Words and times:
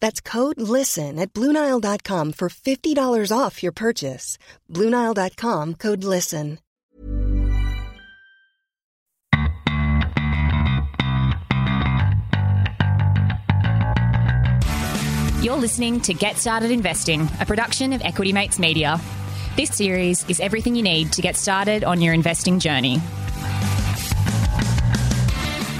That's 0.00 0.20
code 0.20 0.60
LISTEN 0.60 1.18
at 1.18 1.32
Bluenile.com 1.32 2.32
for 2.32 2.48
$50 2.48 3.36
off 3.36 3.62
your 3.62 3.72
purchase. 3.72 4.38
Bluenile.com 4.72 5.74
code 5.74 6.02
LISTEN. 6.04 6.58
You're 15.40 15.56
listening 15.56 16.00
to 16.00 16.14
Get 16.14 16.36
Started 16.36 16.72
Investing, 16.72 17.28
a 17.40 17.46
production 17.46 17.92
of 17.92 18.02
Equity 18.02 18.32
Mates 18.32 18.58
Media. 18.58 19.00
This 19.56 19.70
series 19.70 20.28
is 20.28 20.40
everything 20.40 20.74
you 20.74 20.82
need 20.82 21.12
to 21.12 21.22
get 21.22 21.36
started 21.36 21.84
on 21.84 22.00
your 22.02 22.12
investing 22.12 22.58
journey. 22.58 23.00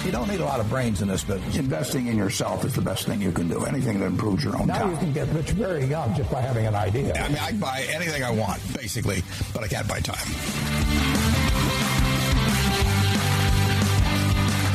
You 0.08 0.12
don't 0.12 0.30
need 0.30 0.40
a 0.40 0.44
lot 0.46 0.58
of 0.58 0.70
brains 0.70 1.02
in 1.02 1.08
this 1.08 1.22
business. 1.22 1.58
Investing 1.58 2.06
in 2.06 2.16
yourself 2.16 2.64
is 2.64 2.74
the 2.74 2.80
best 2.80 3.04
thing 3.04 3.20
you 3.20 3.30
can 3.30 3.46
do. 3.46 3.66
Anything 3.66 4.00
that 4.00 4.06
improves 4.06 4.42
your 4.42 4.56
own 4.58 4.66
Now 4.66 4.78
time. 4.78 4.92
you 4.92 4.96
can 4.96 5.12
get 5.12 5.28
rich 5.34 5.50
very 5.50 5.84
young 5.84 6.14
just 6.14 6.30
by 6.32 6.40
having 6.40 6.64
an 6.66 6.74
idea. 6.74 7.12
I 7.12 7.28
mean, 7.28 7.36
I 7.36 7.50
can 7.50 7.60
buy 7.60 7.84
anything 7.90 8.22
I 8.24 8.30
want, 8.30 8.58
basically, 8.72 9.22
but 9.52 9.64
I 9.64 9.68
can't 9.68 9.86
buy 9.86 10.00
time. 10.00 10.16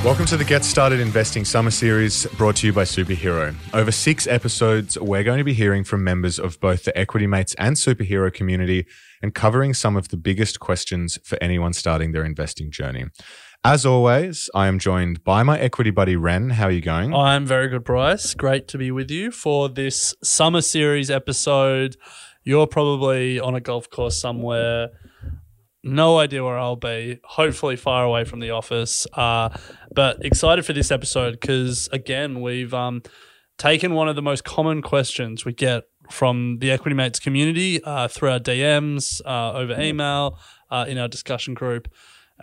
Welcome 0.03 0.27
to 0.27 0.37
the 0.37 0.45
Get 0.45 0.63
Started 0.63 0.99
Investing 0.99 1.45
Summer 1.45 1.71
Series 1.71 2.27
brought 2.37 2.57
to 2.57 2.67
you 2.67 2.73
by 2.73 2.83
Superhero. 2.83 3.55
Over 3.73 3.91
six 3.91 4.27
episodes, 4.27 4.99
we're 4.99 5.23
going 5.23 5.39
to 5.39 5.43
be 5.43 5.53
hearing 5.53 5.83
from 5.83 6.03
members 6.03 6.37
of 6.37 6.59
both 6.59 6.83
the 6.83 6.95
Equity 6.95 7.25
Mates 7.25 7.55
and 7.57 7.75
Superhero 7.75 8.31
community 8.31 8.85
and 9.23 9.33
covering 9.33 9.73
some 9.73 9.95
of 9.95 10.09
the 10.09 10.17
biggest 10.17 10.59
questions 10.59 11.17
for 11.23 11.41
anyone 11.41 11.73
starting 11.73 12.11
their 12.11 12.23
investing 12.25 12.69
journey. 12.69 13.05
As 13.65 13.85
always, 13.85 14.49
I 14.53 14.67
am 14.67 14.77
joined 14.77 15.23
by 15.23 15.41
my 15.41 15.57
equity 15.57 15.89
buddy 15.89 16.17
Ren. 16.17 16.49
How 16.49 16.65
are 16.65 16.71
you 16.71 16.81
going? 16.81 17.13
I'm 17.13 17.45
very 17.45 17.69
good, 17.69 17.85
Bryce. 17.85 18.33
Great 18.33 18.67
to 18.67 18.77
be 18.77 18.91
with 18.91 19.09
you 19.09 19.31
for 19.31 19.69
this 19.69 20.13
summer 20.21 20.59
series 20.59 21.09
episode. 21.09 21.95
You're 22.43 22.67
probably 22.67 23.39
on 23.39 23.55
a 23.55 23.61
golf 23.61 23.89
course 23.89 24.19
somewhere. 24.19 24.89
No 25.81 26.17
idea 26.17 26.43
where 26.43 26.59
I'll 26.59 26.75
be. 26.75 27.21
Hopefully, 27.23 27.77
far 27.77 28.03
away 28.03 28.25
from 28.25 28.41
the 28.41 28.49
office. 28.49 29.07
Uh, 29.13 29.47
but 29.95 30.25
excited 30.25 30.65
for 30.65 30.73
this 30.73 30.91
episode 30.91 31.39
because, 31.39 31.87
again, 31.93 32.41
we've 32.41 32.73
um, 32.73 33.01
taken 33.57 33.93
one 33.93 34.09
of 34.09 34.17
the 34.17 34.21
most 34.21 34.43
common 34.43 34.81
questions 34.81 35.45
we 35.45 35.53
get 35.53 35.85
from 36.11 36.57
the 36.59 36.69
Equity 36.69 36.95
Mates 36.95 37.17
community 37.17 37.81
uh, 37.85 38.09
through 38.09 38.31
our 38.31 38.39
DMs, 38.39 39.21
uh, 39.25 39.53
over 39.53 39.79
email, 39.79 40.37
uh, 40.69 40.83
in 40.85 40.97
our 40.97 41.07
discussion 41.07 41.53
group. 41.53 41.87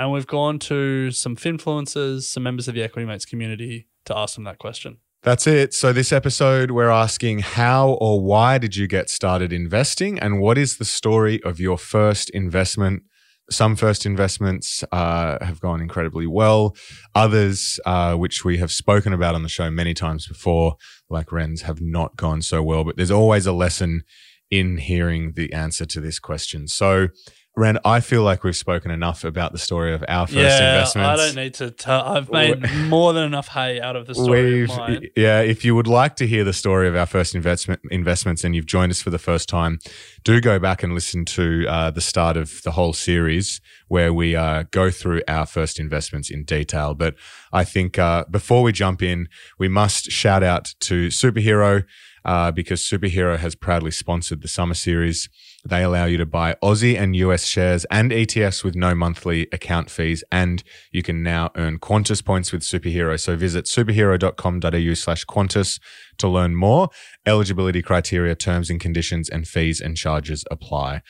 And 0.01 0.11
we've 0.11 0.27
gone 0.27 0.59
to 0.61 1.11
some 1.11 1.37
finfluencers, 1.37 2.23
some 2.23 2.43
members 2.43 2.69
of 2.69 2.75
the 2.75 2.83
Equity 2.83 3.05
Mates 3.05 3.27
community 3.27 3.87
to 4.07 4.17
ask 4.17 4.35
them 4.35 4.45
that 4.45 4.57
question. 4.59 4.97
That's 5.23 5.47
it. 5.47 5.75
So, 5.75 5.93
this 5.93 6.11
episode, 6.11 6.71
we're 6.71 6.89
asking 6.89 7.41
how 7.41 7.99
or 8.01 8.19
why 8.19 8.57
did 8.57 8.77
you 8.77 8.87
get 8.87 9.11
started 9.11 9.53
investing? 9.53 10.19
And 10.19 10.41
what 10.41 10.57
is 10.57 10.79
the 10.79 10.87
story 10.87 11.43
of 11.43 11.61
your 11.61 11.77
first 11.77 12.31
investment? 12.31 13.03
Some 13.51 13.77
first 13.77 14.07
investments 14.07 14.83
uh, 14.91 15.45
have 15.45 15.61
gone 15.61 15.83
incredibly 15.83 16.27
well. 16.27 16.75
Others, 17.15 17.79
uh, 17.85 18.15
which 18.15 18.43
we 18.43 18.57
have 18.57 18.73
spoken 18.73 19.13
about 19.13 19.35
on 19.35 19.43
the 19.43 19.51
show 19.51 19.71
many 19.71 19.93
times 19.93 20.27
before, 20.27 20.77
like 21.11 21.31
Ren's, 21.31 21.63
have 21.63 21.83
not 21.83 22.17
gone 22.17 22.41
so 22.41 22.63
well. 22.63 22.85
But 22.85 22.97
there's 22.97 23.11
always 23.11 23.45
a 23.45 23.53
lesson 23.53 24.05
in 24.51 24.79
hearing 24.79 25.33
the 25.37 25.53
answer 25.53 25.85
to 25.85 26.01
this 26.01 26.19
question. 26.19 26.69
So, 26.69 27.09
Ren, 27.57 27.79
I 27.85 27.99
feel 28.01 28.23
like 28.23 28.45
we've 28.45 28.57
spoken 28.57 28.93
enough 28.93 29.25
about 29.25 29.51
the 29.51 29.59
story 29.59 29.93
of 29.93 30.05
our 30.09 30.27
first 30.27 30.37
yeah, 30.37 30.75
investments. 30.75 31.09
I 31.09 31.17
don't 31.17 31.35
need 31.35 31.55
to 31.55 31.71
tell. 31.73 32.01
I've 32.01 32.31
made 32.31 32.65
more 32.87 33.13
than 33.13 33.25
enough 33.25 33.49
hay 33.49 33.81
out 33.81 33.97
of 33.97 34.07
the 34.07 34.15
story. 34.15 34.63
Of 34.63 35.05
yeah, 35.17 35.41
if 35.41 35.65
you 35.65 35.75
would 35.75 35.89
like 35.89 36.15
to 36.17 36.29
hear 36.29 36.45
the 36.45 36.53
story 36.53 36.87
of 36.87 36.95
our 36.95 37.07
first 37.07 37.35
investment 37.35 37.81
investments 37.91 38.45
and 38.45 38.55
you've 38.55 38.67
joined 38.67 38.93
us 38.93 39.03
for 39.03 39.11
the 39.11 39.19
first 39.19 39.49
time, 39.49 39.81
do 40.23 40.41
go 40.41 40.61
back 40.61 40.85
and 40.85 40.95
listen 40.95 41.25
to 41.25 41.67
uh, 41.69 41.91
the 41.91 42.01
start 42.01 42.37
of 42.37 42.63
the 42.63 42.71
whole 42.71 42.93
series 42.93 43.61
where 43.89 44.15
we 44.15 44.37
uh, 44.37 44.63
go 44.71 44.89
through 44.89 45.21
our 45.27 45.45
first 45.45 45.81
investments 45.81 46.31
in 46.31 46.45
detail. 46.45 46.95
But 46.95 47.17
I 47.53 47.65
think 47.65 47.99
uh, 47.99 48.27
before 48.31 48.63
we 48.63 48.71
jump 48.71 49.03
in, 49.03 49.29
we 49.59 49.69
must 49.69 50.13
shout 50.13 50.45
out 50.45 50.73
to 50.81 51.09
Superhero 51.09 51.85
uh, 52.25 52.51
because 52.51 52.81
Superhero 52.81 53.39
has 53.39 53.55
proudly 53.55 53.91
sponsored 53.91 54.43
the 54.43 54.49
summer 54.49 54.75
series. 54.75 55.29
They 55.65 55.83
allow 55.83 56.07
you 56.07 56.17
to 56.19 56.27
buy 56.27 56.57
Aussie 56.63 56.99
and 56.99 57.15
US 57.17 57.45
shares 57.45 57.85
and 57.91 58.11
ETFs 58.11 58.65
with 58.65 58.75
no 58.75 58.95
monthly 58.95 59.49
account 59.53 59.91
fees. 59.91 60.25
And 60.33 60.63
you 60.91 61.03
can 61.03 61.23
now 61.23 61.51
earn 61.57 61.79
Qantas 61.79 62.25
points 62.25 62.53
with 62.53 62.63
Superhero. 62.63 63.19
So 63.21 63.37
visit 63.37 63.67
superhero.com.au 63.67 64.95
slash 64.95 65.27
Qantas 65.27 65.81
to 66.19 66.29
learn 66.29 66.55
more. 66.55 66.89
Eligibility 67.27 67.83
criteria, 67.83 68.35
terms 68.35 68.71
and 68.71 68.81
conditions, 68.81 69.29
and 69.29 69.47
fees 69.47 69.81
and 69.81 69.97
charges 69.97 70.45
apply. 70.51 71.03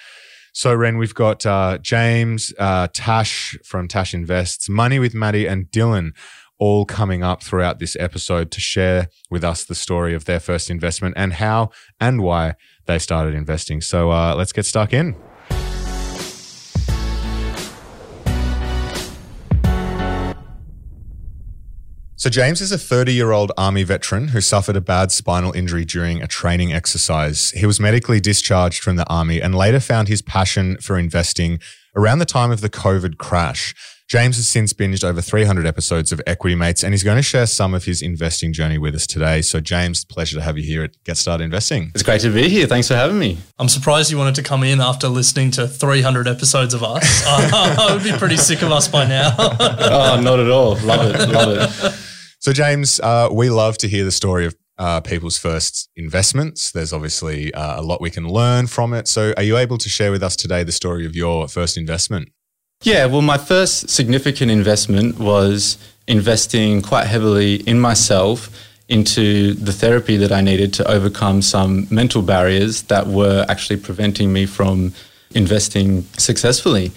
So, 0.53 0.75
Ren, 0.75 0.99
we've 0.99 1.15
got 1.15 1.47
uh, 1.47 1.79
James, 1.79 2.53
uh, 2.59 2.89
Tash 2.93 3.57
from 3.65 3.87
Tash 3.87 4.13
Invests, 4.13 4.69
Money 4.69 4.99
with 4.99 5.15
Maddie, 5.15 5.47
and 5.47 5.67
Dylan 5.67 6.11
all 6.61 6.85
coming 6.85 7.25
up 7.25 7.43
throughout 7.43 7.79
this 7.81 7.97
episode 7.99 8.53
to 8.53 8.61
share 8.61 9.09
with 9.31 9.43
us 9.43 9.65
the 9.65 9.75
story 9.75 10.15
of 10.15 10.27
their 10.27 10.39
first 10.39 10.71
investment 10.71 11.15
and 11.17 11.33
how 11.33 11.71
and 11.99 12.23
why 12.23 12.55
they 12.87 12.99
started 12.99 13.35
investing. 13.35 13.81
So, 13.81 14.13
uh, 14.13 14.35
let's 14.37 14.53
get 14.53 14.67
stuck 14.67 14.93
in. 14.93 15.17
So, 22.21 22.29
James 22.29 22.61
is 22.61 22.71
a 22.71 22.77
30 22.77 23.15
year 23.15 23.33
old 23.33 23.51
Army 23.57 23.83
veteran 23.83 24.29
who 24.29 24.43
suffered 24.43 24.77
a 24.77 24.81
bad 24.83 25.11
spinal 25.11 25.53
injury 25.55 25.87
during 25.87 26.23
a 26.23 26.27
training 26.27 26.71
exercise. 26.71 27.51
He 27.53 27.65
was 27.65 27.81
medically 27.81 28.21
discharged 28.21 28.83
from 28.83 28.97
the 28.97 29.09
Army 29.09 29.41
and 29.41 29.55
later 29.55 29.81
found 29.81 30.09
his 30.09 30.21
passion 30.21 30.77
for 30.83 30.99
investing 30.99 31.61
around 31.97 32.19
the 32.19 32.25
time 32.25 32.51
of 32.51 32.61
the 32.61 32.71
COVID 32.71 33.19
crash. 33.19 33.75
James 34.11 34.35
has 34.37 34.49
since 34.49 34.73
binged 34.73 35.05
over 35.05 35.21
300 35.21 35.65
episodes 35.65 36.11
of 36.11 36.21
Equity 36.27 36.57
Mates 36.57 36.83
and 36.83 36.93
he's 36.93 37.05
going 37.05 37.17
to 37.17 37.23
share 37.23 37.47
some 37.47 37.75
of 37.75 37.85
his 37.85 38.03
investing 38.03 38.53
journey 38.53 38.77
with 38.77 38.93
us 38.97 39.07
today. 39.07 39.41
So, 39.41 39.61
James, 39.61 40.05
pleasure 40.05 40.37
to 40.37 40.43
have 40.43 40.59
you 40.59 40.65
here 40.65 40.83
at 40.83 40.97
Get 41.05 41.17
Started 41.17 41.45
Investing. 41.45 41.93
It's 41.95 42.03
great 42.03 42.21
to 42.23 42.35
be 42.35 42.49
here. 42.49 42.67
Thanks 42.67 42.89
for 42.89 42.97
having 42.97 43.21
me. 43.21 43.39
I'm 43.61 43.69
surprised 43.69 44.11
you 44.11 44.19
wanted 44.19 44.35
to 44.35 44.43
come 44.43 44.65
in 44.65 44.81
after 44.81 45.07
listening 45.09 45.53
to 45.53 45.69
300 45.69 46.27
episodes 46.27 46.75
of 46.75 46.83
us. 46.83 47.23
I 47.27 47.95
would 47.95 48.03
be 48.03 48.11
pretty 48.11 48.37
sick 48.37 48.63
of 48.63 48.73
us 48.73 48.89
by 48.89 49.07
now. 49.07 49.33
Oh, 49.39 50.21
not 50.21 50.41
at 50.41 50.51
all. 50.51 50.75
Love 50.79 51.15
it. 51.15 51.29
Love 51.29 51.57
it. 51.57 51.95
So, 52.41 52.53
James, 52.53 52.99
uh, 53.01 53.29
we 53.31 53.49
love 53.49 53.79
to 53.79 53.89
hear 53.89 54.05
the 54.05 54.11
story 54.11 54.45
of 54.45 54.57
uh, 54.81 55.01
people's 55.01 55.37
first 55.37 55.91
investments. 55.95 56.73
There's 56.73 56.93
obviously 56.93 57.53
uh, 57.53 57.81
a 57.81 57.83
lot 57.83 58.01
we 58.01 58.11
can 58.11 58.27
learn 58.27 58.67
from 58.67 58.95
it. 58.95 59.07
So, 59.07 59.35
are 59.37 59.43
you 59.43 59.59
able 59.59 59.79
to 59.79 59.89
share 59.89 60.11
with 60.11 60.23
us 60.23 60.35
today 60.35 60.65
the 60.65 60.73
story 60.73 61.05
of 61.05 61.15
your 61.15 61.47
first 61.47 61.77
investment? 61.77 62.31
Yeah, 62.83 63.05
well, 63.05 63.21
my 63.21 63.37
first 63.37 63.91
significant 63.91 64.51
investment 64.51 65.19
was 65.19 65.77
investing 66.09 66.81
quite 66.81 67.07
heavily 67.07 67.57
in 67.69 67.79
myself 67.79 68.49
into 68.89 69.53
the 69.53 69.73
therapy 69.73 70.17
that 70.17 70.33
I 70.33 70.41
needed 70.41 70.73
to 70.75 70.91
overcome 70.91 71.43
some 71.43 71.87
mental 71.91 72.23
barriers 72.23 72.83
that 72.85 73.07
were 73.07 73.45
actually 73.51 73.81
preventing 73.81 74.33
me 74.33 74.47
from 74.47 74.95
investing 75.35 76.05
successfully. 76.17 76.91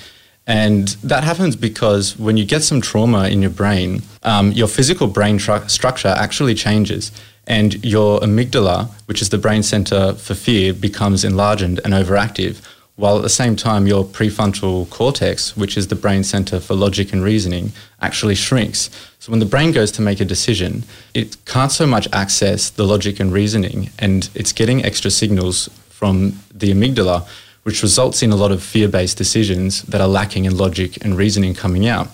And 0.47 0.87
that 1.03 1.23
happens 1.25 1.55
because 1.57 2.17
when 2.17 2.37
you 2.37 2.45
get 2.45 2.63
some 2.63 2.81
trauma 2.81 3.27
in 3.27 3.41
your 3.41 3.51
brain, 3.51 4.03
um, 4.23 4.53
your 4.53 4.67
physical 4.67 5.07
brain 5.07 5.37
tru- 5.37 5.67
structure 5.67 6.13
actually 6.17 6.55
changes. 6.55 7.11
And 7.47 7.83
your 7.83 8.19
amygdala, 8.21 8.89
which 9.05 9.21
is 9.21 9.29
the 9.29 9.37
brain 9.37 9.63
center 9.63 10.13
for 10.13 10.33
fear, 10.33 10.73
becomes 10.73 11.23
enlarged 11.23 11.63
and 11.63 11.79
overactive, 11.79 12.61
while 12.95 13.15
at 13.17 13.23
the 13.23 13.29
same 13.29 13.55
time, 13.55 13.87
your 13.87 14.05
prefrontal 14.05 14.87
cortex, 14.89 15.57
which 15.57 15.77
is 15.77 15.87
the 15.87 15.95
brain 15.95 16.23
center 16.23 16.59
for 16.59 16.75
logic 16.75 17.11
and 17.11 17.23
reasoning, 17.23 17.71
actually 18.01 18.35
shrinks. 18.35 18.89
So 19.17 19.31
when 19.31 19.39
the 19.39 19.47
brain 19.47 19.71
goes 19.71 19.91
to 19.93 20.01
make 20.03 20.19
a 20.19 20.25
decision, 20.25 20.83
it 21.15 21.43
can't 21.45 21.71
so 21.71 21.87
much 21.87 22.07
access 22.13 22.69
the 22.69 22.83
logic 22.83 23.19
and 23.19 23.33
reasoning, 23.33 23.89
and 23.97 24.29
it's 24.35 24.51
getting 24.51 24.85
extra 24.85 25.09
signals 25.09 25.69
from 25.89 26.39
the 26.53 26.71
amygdala, 26.71 27.25
which 27.63 27.81
results 27.81 28.21
in 28.21 28.31
a 28.31 28.35
lot 28.35 28.51
of 28.51 28.61
fear 28.61 28.87
based 28.87 29.17
decisions 29.17 29.81
that 29.83 30.01
are 30.01 30.07
lacking 30.07 30.45
in 30.45 30.55
logic 30.55 31.03
and 31.03 31.17
reasoning 31.17 31.55
coming 31.55 31.87
out. 31.87 32.09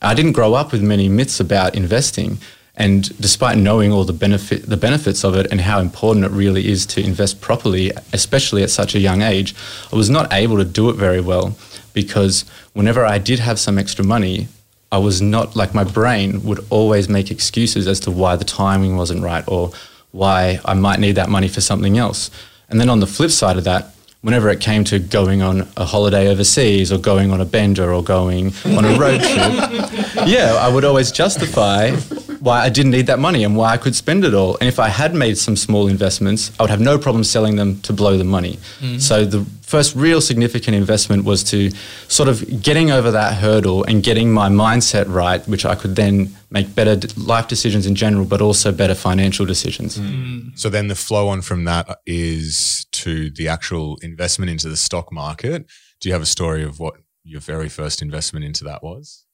I 0.00 0.14
didn't 0.14 0.32
grow 0.32 0.54
up 0.54 0.70
with 0.70 0.82
many 0.82 1.08
myths 1.08 1.40
about 1.40 1.74
investing. 1.74 2.38
And 2.76 3.18
despite 3.20 3.58
knowing 3.58 3.92
all 3.92 4.04
the 4.04 4.12
benefit, 4.12 4.66
the 4.66 4.76
benefits 4.76 5.24
of 5.24 5.34
it, 5.34 5.50
and 5.50 5.60
how 5.60 5.80
important 5.80 6.24
it 6.24 6.30
really 6.30 6.68
is 6.68 6.86
to 6.86 7.02
invest 7.02 7.40
properly, 7.40 7.92
especially 8.12 8.62
at 8.62 8.70
such 8.70 8.94
a 8.94 8.98
young 8.98 9.22
age, 9.22 9.54
I 9.92 9.96
was 9.96 10.08
not 10.08 10.32
able 10.32 10.56
to 10.56 10.64
do 10.64 10.88
it 10.88 10.96
very 10.96 11.20
well 11.20 11.56
because 11.92 12.44
whenever 12.72 13.04
I 13.04 13.18
did 13.18 13.38
have 13.40 13.58
some 13.58 13.78
extra 13.78 14.04
money, 14.04 14.48
I 14.92 14.98
was 14.98 15.20
not 15.20 15.56
like 15.56 15.74
my 15.74 15.84
brain 15.84 16.42
would 16.44 16.64
always 16.70 17.08
make 17.08 17.30
excuses 17.30 17.86
as 17.86 18.00
to 18.00 18.10
why 18.10 18.36
the 18.36 18.44
timing 18.44 18.96
wasn't 18.96 19.22
right 19.22 19.44
or 19.46 19.72
why 20.12 20.60
I 20.64 20.74
might 20.74 20.98
need 21.00 21.12
that 21.12 21.28
money 21.28 21.48
for 21.48 21.60
something 21.60 21.98
else. 21.98 22.30
And 22.68 22.80
then 22.80 22.88
on 22.88 23.00
the 23.00 23.06
flip 23.06 23.30
side 23.30 23.56
of 23.56 23.64
that, 23.64 23.94
whenever 24.22 24.48
it 24.50 24.60
came 24.60 24.84
to 24.84 24.98
going 24.98 25.42
on 25.42 25.68
a 25.76 25.84
holiday 25.84 26.28
overseas 26.28 26.92
or 26.92 26.98
going 26.98 27.30
on 27.30 27.40
a 27.40 27.44
bender 27.44 27.92
or 27.92 28.02
going 28.02 28.52
on 28.64 28.84
a 28.84 28.98
road 28.98 29.20
trip, 29.20 30.26
yeah, 30.26 30.58
I 30.60 30.68
would 30.68 30.84
always 30.84 31.10
justify 31.12 31.96
why 32.40 32.62
I 32.62 32.70
didn't 32.70 32.92
need 32.92 33.06
that 33.06 33.18
money 33.18 33.44
and 33.44 33.54
why 33.56 33.72
I 33.72 33.76
could 33.76 33.94
spend 33.94 34.24
it 34.24 34.34
all. 34.34 34.56
And 34.60 34.68
if 34.68 34.78
I 34.78 34.88
had 34.88 35.14
made 35.14 35.36
some 35.36 35.56
small 35.56 35.86
investments, 35.88 36.50
I 36.58 36.62
would 36.62 36.70
have 36.70 36.80
no 36.80 36.98
problem 36.98 37.22
selling 37.22 37.56
them 37.56 37.80
to 37.82 37.92
blow 37.92 38.16
the 38.16 38.24
money. 38.24 38.58
Mm. 38.80 39.00
So 39.00 39.24
the 39.24 39.44
first 39.62 39.94
real 39.94 40.20
significant 40.20 40.74
investment 40.74 41.24
was 41.24 41.44
to 41.44 41.70
sort 42.08 42.28
of 42.28 42.62
getting 42.62 42.90
over 42.90 43.10
that 43.10 43.34
hurdle 43.34 43.84
and 43.84 44.02
getting 44.02 44.32
my 44.32 44.48
mindset 44.48 45.04
right, 45.06 45.46
which 45.46 45.64
I 45.64 45.74
could 45.74 45.96
then 45.96 46.34
make 46.50 46.74
better 46.74 46.98
life 47.16 47.46
decisions 47.46 47.86
in 47.86 47.94
general, 47.94 48.24
but 48.24 48.40
also 48.40 48.72
better 48.72 48.94
financial 48.94 49.44
decisions. 49.44 49.98
Mm. 49.98 50.58
So 50.58 50.70
then 50.70 50.88
the 50.88 50.96
flow 50.96 51.28
on 51.28 51.42
from 51.42 51.64
that 51.64 52.00
is 52.06 52.86
to 52.92 53.30
the 53.30 53.48
actual 53.48 53.98
investment 54.02 54.50
into 54.50 54.68
the 54.68 54.76
stock 54.76 55.12
market. 55.12 55.66
Do 56.00 56.08
you 56.08 56.14
have 56.14 56.22
a 56.22 56.26
story 56.26 56.64
of 56.64 56.80
what 56.80 56.94
your 57.22 57.40
very 57.40 57.68
first 57.68 58.00
investment 58.00 58.46
into 58.46 58.64
that 58.64 58.82
was? 58.82 59.26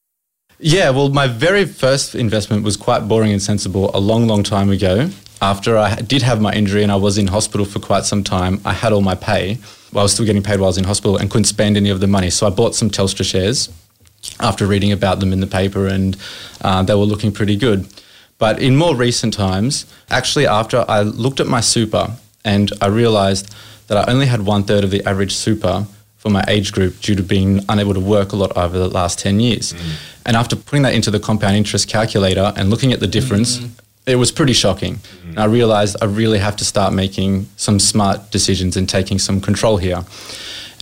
Yeah, 0.58 0.88
well, 0.88 1.10
my 1.10 1.26
very 1.26 1.66
first 1.66 2.14
investment 2.14 2.64
was 2.64 2.78
quite 2.78 3.00
boring 3.00 3.30
and 3.30 3.42
sensible 3.42 3.90
a 3.94 4.00
long, 4.00 4.26
long 4.26 4.42
time 4.42 4.70
ago. 4.70 5.10
After 5.42 5.76
I 5.76 5.96
did 5.96 6.22
have 6.22 6.40
my 6.40 6.52
injury 6.54 6.82
and 6.82 6.90
I 6.90 6.96
was 6.96 7.18
in 7.18 7.26
hospital 7.26 7.66
for 7.66 7.78
quite 7.78 8.06
some 8.06 8.24
time, 8.24 8.62
I 8.64 8.72
had 8.72 8.94
all 8.94 9.02
my 9.02 9.14
pay. 9.14 9.58
Well, 9.92 10.00
I 10.00 10.04
was 10.04 10.14
still 10.14 10.24
getting 10.24 10.42
paid 10.42 10.58
while 10.58 10.68
I 10.68 10.68
was 10.68 10.78
in 10.78 10.84
hospital 10.84 11.18
and 11.18 11.30
couldn't 11.30 11.44
spend 11.44 11.76
any 11.76 11.90
of 11.90 12.00
the 12.00 12.06
money. 12.06 12.30
So 12.30 12.46
I 12.46 12.50
bought 12.50 12.74
some 12.74 12.88
Telstra 12.88 13.22
shares 13.22 13.68
after 14.40 14.66
reading 14.66 14.92
about 14.92 15.20
them 15.20 15.30
in 15.34 15.40
the 15.40 15.46
paper, 15.46 15.86
and 15.86 16.16
uh, 16.62 16.82
they 16.82 16.94
were 16.94 17.04
looking 17.04 17.32
pretty 17.32 17.56
good. 17.56 17.86
But 18.38 18.60
in 18.60 18.76
more 18.76 18.96
recent 18.96 19.34
times, 19.34 19.84
actually, 20.08 20.46
after 20.46 20.86
I 20.88 21.02
looked 21.02 21.38
at 21.38 21.46
my 21.46 21.60
super 21.60 22.16
and 22.46 22.72
I 22.80 22.86
realized 22.86 23.54
that 23.88 24.08
I 24.08 24.10
only 24.10 24.26
had 24.26 24.46
one 24.46 24.64
third 24.64 24.84
of 24.84 24.90
the 24.90 25.06
average 25.06 25.34
super 25.34 25.86
for 26.26 26.30
my 26.30 26.44
age 26.48 26.72
group 26.72 26.98
due 27.00 27.14
to 27.14 27.22
being 27.22 27.60
unable 27.68 27.94
to 27.94 28.00
work 28.00 28.32
a 28.32 28.36
lot 28.36 28.50
over 28.56 28.76
the 28.76 28.88
last 28.88 29.16
10 29.20 29.38
years. 29.38 29.72
Mm. 29.72 29.78
And 30.26 30.36
after 30.36 30.56
putting 30.56 30.82
that 30.82 30.92
into 30.92 31.08
the 31.08 31.20
compound 31.20 31.54
interest 31.54 31.88
calculator 31.88 32.52
and 32.56 32.68
looking 32.68 32.92
at 32.92 32.98
the 32.98 33.06
difference, 33.06 33.58
mm. 33.58 33.70
it 34.06 34.16
was 34.16 34.32
pretty 34.32 34.52
shocking. 34.52 34.96
Mm. 34.96 35.28
And 35.28 35.38
I 35.38 35.44
realized 35.44 35.96
I 36.02 36.06
really 36.06 36.40
have 36.40 36.56
to 36.56 36.64
start 36.64 36.92
making 36.92 37.46
some 37.56 37.78
smart 37.78 38.32
decisions 38.32 38.76
and 38.76 38.88
taking 38.88 39.20
some 39.20 39.40
control 39.40 39.76
here. 39.76 40.04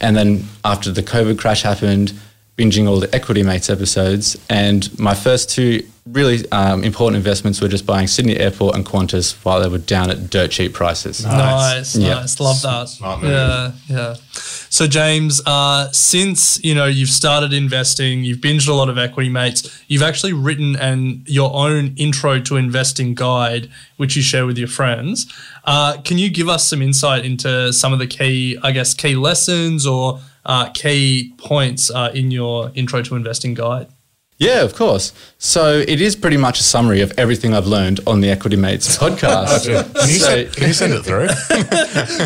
And 0.00 0.17
then 0.17 0.44
after 0.64 0.91
the 0.91 1.02
COVID 1.02 1.38
crash 1.38 1.61
happened, 1.61 2.14
binging 2.56 2.89
all 2.89 3.01
the 3.01 3.12
Equity 3.15 3.43
Mates 3.43 3.69
episodes, 3.71 4.39
and 4.49 4.97
my 4.99 5.15
first 5.15 5.51
two 5.51 5.83
really 6.06 6.47
um, 6.51 6.85
important 6.85 7.17
investments 7.17 7.62
were 7.62 7.69
just 7.69 7.87
buying 7.87 8.06
Sydney 8.06 8.37
Airport 8.37 8.77
and 8.77 8.85
Qantas 8.85 9.33
while 9.43 9.62
they 9.62 9.69
were 9.69 9.79
down 9.79 10.11
at 10.11 10.29
dirt 10.29 10.51
cheap 10.51 10.75
prices. 10.75 11.25
Nice, 11.25 11.35
nice, 11.35 11.97
yep. 11.97 12.17
nice. 12.19 12.41
love 12.41 12.61
that. 12.62 12.89
Smart 12.89 13.23
yeah, 13.23 13.73
yeah. 13.89 14.15
So 14.33 14.87
James, 14.87 15.41
uh, 15.47 15.91
since 15.93 16.62
you 16.62 16.75
know 16.75 16.87
you've 16.87 17.09
started 17.09 17.53
investing, 17.53 18.23
you've 18.23 18.39
binged 18.39 18.69
a 18.69 18.75
lot 18.75 18.89
of 18.89 18.99
Equity 18.99 19.31
Mates. 19.31 19.83
You've 19.89 20.03
actually 20.03 20.35
written 20.35 20.77
an 20.77 21.23
your 21.27 21.55
own 21.55 21.95
intro 21.97 22.39
to 22.41 22.57
investing 22.57 23.15
guide, 23.15 23.71
which 23.97 24.15
you 24.15 24.23
share 24.23 24.47
with 24.47 24.59
your 24.59 24.69
friends. 24.69 25.33
Uh, 25.65 26.00
can 26.03 26.19
you 26.19 26.29
give 26.29 26.49
us 26.49 26.67
some 26.67 26.83
insight 26.83 27.25
into 27.25 27.73
some 27.73 27.93
of 27.93 27.99
the 27.99 28.07
key, 28.07 28.59
I 28.62 28.73
guess, 28.73 28.93
key 28.93 29.15
lessons 29.17 29.87
or 29.87 30.21
uh, 30.46 30.70
key 30.70 31.35
points 31.38 31.91
uh, 31.91 32.11
in 32.14 32.31
your 32.31 32.70
intro 32.75 33.02
to 33.02 33.17
investing 33.17 33.55
guide? 33.55 33.88
Yeah, 34.37 34.62
of 34.62 34.75
course. 34.75 35.12
So 35.38 35.79
it 35.79 36.00
is 36.00 36.17
pretty 36.17 36.37
much 36.37 36.58
a 36.58 36.64
summary 36.64 37.02
of 37.02 37.12
everything 37.17 37.55
I've 37.55 37.69
learned 37.69 38.00
on 38.05 38.20
the 38.20 38.31
Equity 38.31 38.56
Mates 38.56 38.99
podcast. 38.99 39.64
can, 39.67 40.08
you 40.08 40.19
so, 40.19 40.26
send, 40.26 40.52
can, 40.52 40.67
you 40.67 40.73
send, 40.75 40.93
it 40.93 41.02
through? 41.05 41.29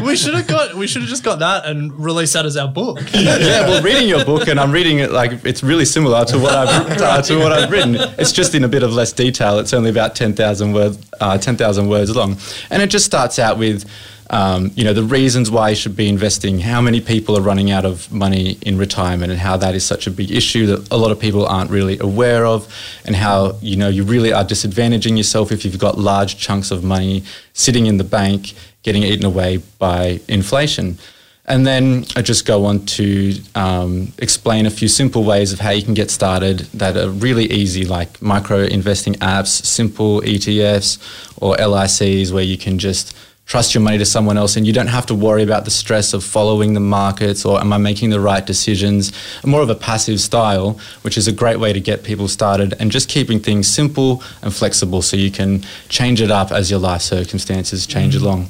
we 0.06 0.16
should 0.16 0.34
have 0.34 0.46
got. 0.46 0.74
We 0.74 0.86
should 0.86 1.02
have 1.02 1.10
just 1.10 1.22
got 1.22 1.40
that 1.40 1.66
and 1.66 1.92
released 1.92 2.32
that 2.32 2.46
as 2.46 2.56
our 2.56 2.68
book. 2.68 3.00
yeah, 3.12 3.68
well, 3.68 3.82
reading 3.82 4.08
your 4.08 4.24
book 4.24 4.48
and 4.48 4.58
I'm 4.58 4.72
reading 4.72 5.00
it 5.00 5.12
like 5.12 5.44
it's 5.44 5.62
really 5.62 5.84
similar 5.84 6.24
to 6.26 6.38
what 6.38 6.54
I've 6.54 7.00
uh, 7.00 7.22
to 7.22 7.38
what 7.38 7.52
I've 7.52 7.70
written. 7.70 7.96
It's 8.18 8.32
just 8.32 8.54
in 8.54 8.64
a 8.64 8.68
bit 8.68 8.82
of 8.82 8.92
less 8.92 9.12
detail. 9.12 9.58
It's 9.58 9.74
only 9.74 9.90
about 9.90 10.16
ten 10.16 10.32
thousand 10.32 10.72
words, 10.72 10.98
uh, 11.20 11.36
ten 11.36 11.56
thousand 11.56 11.88
words 11.88 12.14
long, 12.16 12.38
and 12.70 12.82
it 12.82 12.88
just 12.88 13.04
starts 13.04 13.38
out 13.38 13.58
with 13.58 13.84
um, 14.30 14.70
you 14.74 14.84
know, 14.84 14.92
the 14.92 15.02
reasons 15.02 15.50
why 15.50 15.70
you 15.70 15.76
should 15.76 15.96
be 15.96 16.08
investing, 16.08 16.60
how 16.60 16.80
many 16.80 17.00
people 17.00 17.36
are 17.36 17.40
running 17.40 17.70
out 17.70 17.84
of 17.84 18.12
money 18.12 18.58
in 18.62 18.76
retirement, 18.76 19.32
and 19.32 19.40
how 19.40 19.56
that 19.56 19.74
is 19.74 19.84
such 19.84 20.06
a 20.06 20.10
big 20.10 20.30
issue 20.30 20.66
that 20.66 20.90
a 20.90 20.96
lot 20.96 21.10
of 21.10 21.18
people 21.18 21.46
aren't 21.46 21.70
really 21.70 21.98
aware 21.98 22.44
of, 22.44 22.72
and 23.04 23.16
how, 23.16 23.56
you 23.62 23.76
know, 23.76 23.88
you 23.88 24.04
really 24.04 24.32
are 24.32 24.44
disadvantaging 24.44 25.16
yourself 25.16 25.50
if 25.50 25.64
you've 25.64 25.78
got 25.78 25.96
large 25.96 26.36
chunks 26.38 26.70
of 26.70 26.84
money 26.84 27.22
sitting 27.54 27.86
in 27.86 27.96
the 27.96 28.04
bank 28.04 28.54
getting 28.82 29.02
eaten 29.02 29.24
away 29.24 29.58
by 29.78 30.20
inflation. 30.28 30.98
And 31.46 31.66
then 31.66 32.04
I 32.14 32.20
just 32.20 32.44
go 32.44 32.66
on 32.66 32.84
to 32.86 33.34
um, 33.54 34.12
explain 34.18 34.66
a 34.66 34.70
few 34.70 34.86
simple 34.86 35.24
ways 35.24 35.50
of 35.50 35.60
how 35.60 35.70
you 35.70 35.82
can 35.82 35.94
get 35.94 36.10
started 36.10 36.60
that 36.74 36.94
are 36.96 37.08
really 37.08 37.46
easy, 37.46 37.86
like 37.86 38.20
micro 38.20 38.64
investing 38.64 39.14
apps, 39.14 39.48
simple 39.64 40.20
ETFs, 40.20 40.98
or 41.40 41.56
LICs, 41.56 42.32
where 42.32 42.44
you 42.44 42.58
can 42.58 42.78
just 42.78 43.16
trust 43.48 43.74
your 43.74 43.82
money 43.82 43.96
to 43.96 44.04
someone 44.04 44.36
else 44.36 44.56
and 44.56 44.66
you 44.66 44.72
don't 44.74 44.88
have 44.88 45.06
to 45.06 45.14
worry 45.14 45.42
about 45.42 45.64
the 45.64 45.70
stress 45.70 46.12
of 46.12 46.22
following 46.22 46.74
the 46.74 46.80
markets 46.80 47.46
or 47.46 47.58
am 47.58 47.72
I 47.72 47.78
making 47.78 48.10
the 48.10 48.20
right 48.20 48.44
decisions. 48.44 49.10
More 49.44 49.62
of 49.62 49.70
a 49.70 49.74
passive 49.74 50.20
style, 50.20 50.78
which 51.00 51.16
is 51.16 51.26
a 51.26 51.32
great 51.32 51.58
way 51.58 51.72
to 51.72 51.80
get 51.80 52.04
people 52.04 52.28
started 52.28 52.74
and 52.78 52.92
just 52.92 53.08
keeping 53.08 53.40
things 53.40 53.66
simple 53.66 54.22
and 54.42 54.54
flexible 54.54 55.00
so 55.00 55.16
you 55.16 55.30
can 55.30 55.64
change 55.88 56.20
it 56.20 56.30
up 56.30 56.52
as 56.52 56.70
your 56.70 56.78
life 56.78 57.00
circumstances 57.00 57.86
change 57.86 58.14
mm. 58.14 58.22
along. 58.22 58.48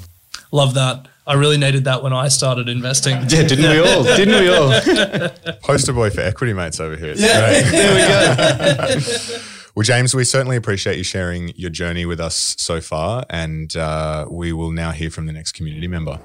Love 0.50 0.74
that. 0.74 1.06
I 1.28 1.34
really 1.34 1.58
needed 1.58 1.84
that 1.84 2.02
when 2.02 2.12
I 2.12 2.28
started 2.28 2.68
investing. 2.68 3.16
Yeah, 3.28 3.46
didn't 3.46 3.70
we 3.70 3.78
all? 3.78 4.02
Didn't 4.02 4.40
we 4.40 4.48
all? 4.48 5.60
Poster 5.62 5.92
boy 5.92 6.10
for 6.10 6.22
equity 6.22 6.54
mates 6.54 6.80
over 6.80 6.96
here. 6.96 7.10
It's 7.10 7.20
yeah, 7.20 7.50
great. 7.50 7.70
there 7.70 8.96
we 8.96 9.34
go. 9.34 9.38
Well, 9.78 9.84
James, 9.84 10.12
we 10.12 10.24
certainly 10.24 10.56
appreciate 10.56 10.96
you 10.96 11.04
sharing 11.04 11.52
your 11.54 11.70
journey 11.70 12.04
with 12.04 12.18
us 12.18 12.56
so 12.58 12.80
far, 12.80 13.24
and 13.30 13.76
uh, 13.76 14.26
we 14.28 14.52
will 14.52 14.72
now 14.72 14.90
hear 14.90 15.08
from 15.08 15.26
the 15.26 15.32
next 15.32 15.52
community 15.52 15.86
member. 15.86 16.18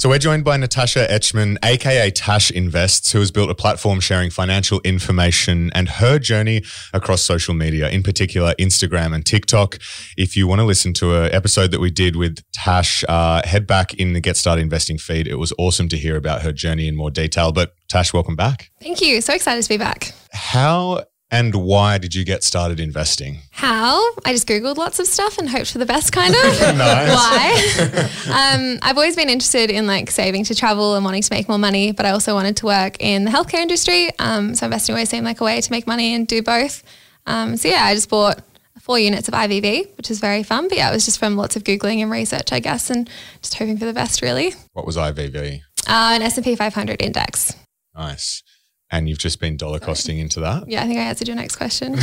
So 0.00 0.08
we're 0.08 0.16
joined 0.16 0.44
by 0.44 0.56
Natasha 0.56 1.06
Etschmann, 1.10 1.58
aka 1.62 2.10
Tash 2.10 2.50
Invests, 2.50 3.12
who 3.12 3.18
has 3.18 3.30
built 3.30 3.50
a 3.50 3.54
platform 3.54 4.00
sharing 4.00 4.30
financial 4.30 4.80
information 4.82 5.70
and 5.74 5.90
her 5.90 6.18
journey 6.18 6.62
across 6.94 7.20
social 7.20 7.52
media, 7.52 7.90
in 7.90 8.02
particular 8.02 8.54
Instagram 8.58 9.14
and 9.14 9.26
TikTok. 9.26 9.76
If 10.16 10.38
you 10.38 10.46
want 10.46 10.62
to 10.62 10.64
listen 10.64 10.94
to 10.94 11.24
an 11.24 11.34
episode 11.34 11.70
that 11.72 11.80
we 11.80 11.90
did 11.90 12.16
with 12.16 12.38
Tash, 12.52 13.04
uh, 13.10 13.42
head 13.46 13.66
back 13.66 13.92
in 13.92 14.14
the 14.14 14.20
Get 14.20 14.38
Started 14.38 14.62
Investing 14.62 14.96
feed. 14.96 15.28
It 15.28 15.34
was 15.34 15.52
awesome 15.58 15.90
to 15.90 15.98
hear 15.98 16.16
about 16.16 16.40
her 16.40 16.52
journey 16.52 16.88
in 16.88 16.96
more 16.96 17.10
detail. 17.10 17.52
But 17.52 17.74
Tash, 17.90 18.14
welcome 18.14 18.36
back. 18.36 18.70
Thank 18.80 19.02
you. 19.02 19.20
So 19.20 19.34
excited 19.34 19.62
to 19.62 19.68
be 19.68 19.76
back. 19.76 20.14
How 20.32 21.04
and 21.30 21.54
why 21.54 21.98
did 21.98 22.14
you 22.14 22.24
get 22.24 22.42
started 22.42 22.80
investing? 22.80 23.38
How? 23.52 24.02
I 24.24 24.32
just 24.32 24.48
Googled 24.48 24.76
lots 24.76 24.98
of 24.98 25.06
stuff 25.06 25.38
and 25.38 25.48
hoped 25.48 25.70
for 25.70 25.78
the 25.78 25.86
best, 25.86 26.12
kind 26.12 26.34
of. 26.34 26.40
why? 26.60 28.10
um, 28.26 28.78
I've 28.82 28.96
always 28.96 29.14
been 29.14 29.28
interested 29.28 29.70
in 29.70 29.86
like 29.86 30.10
saving 30.10 30.44
to 30.44 30.54
travel 30.54 30.96
and 30.96 31.04
wanting 31.04 31.22
to 31.22 31.32
make 31.32 31.48
more 31.48 31.58
money, 31.58 31.92
but 31.92 32.04
I 32.04 32.10
also 32.10 32.34
wanted 32.34 32.56
to 32.58 32.66
work 32.66 32.96
in 33.00 33.24
the 33.24 33.30
healthcare 33.30 33.60
industry. 33.60 34.10
Um, 34.18 34.54
so 34.54 34.66
investing 34.66 34.92
always 34.94 35.08
seemed 35.08 35.24
like 35.24 35.40
a 35.40 35.44
way 35.44 35.60
to 35.60 35.70
make 35.70 35.86
money 35.86 36.14
and 36.14 36.26
do 36.26 36.42
both. 36.42 36.82
Um, 37.26 37.56
so 37.56 37.68
yeah, 37.68 37.84
I 37.84 37.94
just 37.94 38.08
bought 38.08 38.42
four 38.80 38.98
units 38.98 39.28
of 39.28 39.34
IVV, 39.34 39.96
which 39.96 40.10
is 40.10 40.18
very 40.18 40.42
fun. 40.42 40.68
But 40.68 40.78
yeah, 40.78 40.90
it 40.90 40.94
was 40.94 41.04
just 41.04 41.20
from 41.20 41.36
lots 41.36 41.54
of 41.54 41.62
Googling 41.62 42.02
and 42.02 42.10
research, 42.10 42.52
I 42.52 42.58
guess, 42.58 42.90
and 42.90 43.08
just 43.40 43.54
hoping 43.54 43.78
for 43.78 43.84
the 43.84 43.92
best, 43.92 44.20
really. 44.20 44.54
What 44.72 44.86
was 44.86 44.96
IVV? 44.96 45.60
Uh, 45.86 46.12
an 46.14 46.22
S&P 46.22 46.56
500 46.56 47.00
index. 47.00 47.54
Nice 47.94 48.42
and 48.90 49.08
you've 49.08 49.18
just 49.18 49.40
been 49.40 49.56
dollar 49.56 49.78
costing 49.78 50.18
into 50.18 50.40
that? 50.40 50.68
Yeah, 50.68 50.82
I 50.82 50.86
think 50.86 50.98
I 50.98 51.02
answered 51.02 51.28
your 51.28 51.36
next 51.36 51.56
question. 51.56 51.94
um, 51.94 52.00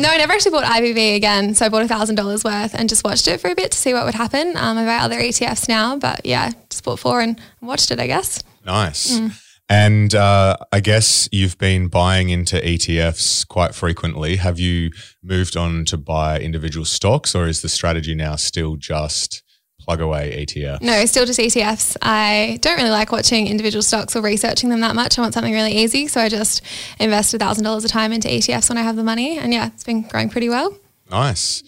no, 0.00 0.08
I 0.08 0.16
never 0.18 0.32
actually 0.32 0.50
bought 0.50 0.64
IVV 0.64 1.16
again. 1.16 1.54
So 1.54 1.66
I 1.66 1.68
bought 1.68 1.86
$1,000 1.88 2.44
worth 2.44 2.74
and 2.74 2.88
just 2.88 3.04
watched 3.04 3.28
it 3.28 3.40
for 3.40 3.50
a 3.50 3.54
bit 3.54 3.70
to 3.70 3.78
see 3.78 3.94
what 3.94 4.04
would 4.04 4.14
happen. 4.14 4.56
Um, 4.56 4.78
I 4.78 4.84
buy 4.84 4.96
other 4.96 5.20
ETFs 5.20 5.68
now, 5.68 5.96
but 5.96 6.26
yeah, 6.26 6.50
just 6.68 6.82
bought 6.84 6.98
four 6.98 7.20
and 7.20 7.40
watched 7.60 7.90
it, 7.90 8.00
I 8.00 8.06
guess. 8.06 8.42
Nice. 8.64 9.18
Mm. 9.18 9.40
And 9.68 10.14
uh, 10.16 10.56
I 10.72 10.80
guess 10.80 11.28
you've 11.30 11.56
been 11.56 11.86
buying 11.86 12.30
into 12.30 12.56
ETFs 12.56 13.46
quite 13.46 13.72
frequently. 13.72 14.36
Have 14.36 14.58
you 14.58 14.90
moved 15.22 15.56
on 15.56 15.84
to 15.84 15.96
buy 15.96 16.40
individual 16.40 16.84
stocks 16.84 17.36
or 17.36 17.46
is 17.46 17.62
the 17.62 17.68
strategy 17.68 18.16
now 18.16 18.34
still 18.34 18.74
just 18.74 19.44
plug 19.84 20.00
away 20.00 20.46
ETF? 20.46 20.80
No, 20.82 21.04
still 21.06 21.26
just 21.26 21.38
ETFs. 21.38 21.96
I 22.02 22.58
don't 22.62 22.76
really 22.76 22.90
like 22.90 23.12
watching 23.12 23.46
individual 23.46 23.82
stocks 23.82 24.14
or 24.14 24.22
researching 24.22 24.70
them 24.70 24.80
that 24.80 24.94
much. 24.94 25.18
I 25.18 25.22
want 25.22 25.34
something 25.34 25.52
really 25.52 25.72
easy. 25.72 26.06
So 26.06 26.20
I 26.20 26.28
just 26.28 26.62
invest 26.98 27.34
$1,000 27.34 27.84
a 27.84 27.88
time 27.88 28.12
into 28.12 28.28
ETFs 28.28 28.68
when 28.68 28.78
I 28.78 28.82
have 28.82 28.96
the 28.96 29.04
money. 29.04 29.38
And 29.38 29.52
yeah, 29.52 29.66
it's 29.66 29.84
been 29.84 30.02
growing 30.02 30.30
pretty 30.30 30.48
well. 30.48 30.76
Nice. 31.10 31.62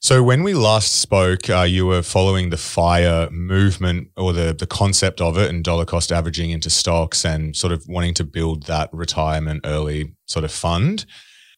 So 0.00 0.22
when 0.22 0.44
we 0.44 0.54
last 0.54 1.00
spoke, 1.00 1.50
uh, 1.50 1.62
you 1.62 1.84
were 1.84 2.02
following 2.02 2.50
the 2.50 2.56
FIRE 2.56 3.30
movement 3.30 4.10
or 4.16 4.32
the 4.32 4.54
the 4.56 4.66
concept 4.66 5.20
of 5.20 5.36
it 5.36 5.50
and 5.50 5.64
dollar 5.64 5.84
cost 5.84 6.12
averaging 6.12 6.50
into 6.50 6.70
stocks 6.70 7.24
and 7.24 7.56
sort 7.56 7.72
of 7.72 7.84
wanting 7.88 8.14
to 8.14 8.24
build 8.24 8.66
that 8.66 8.90
retirement 8.92 9.62
early 9.64 10.14
sort 10.26 10.44
of 10.44 10.52
fund. 10.52 11.04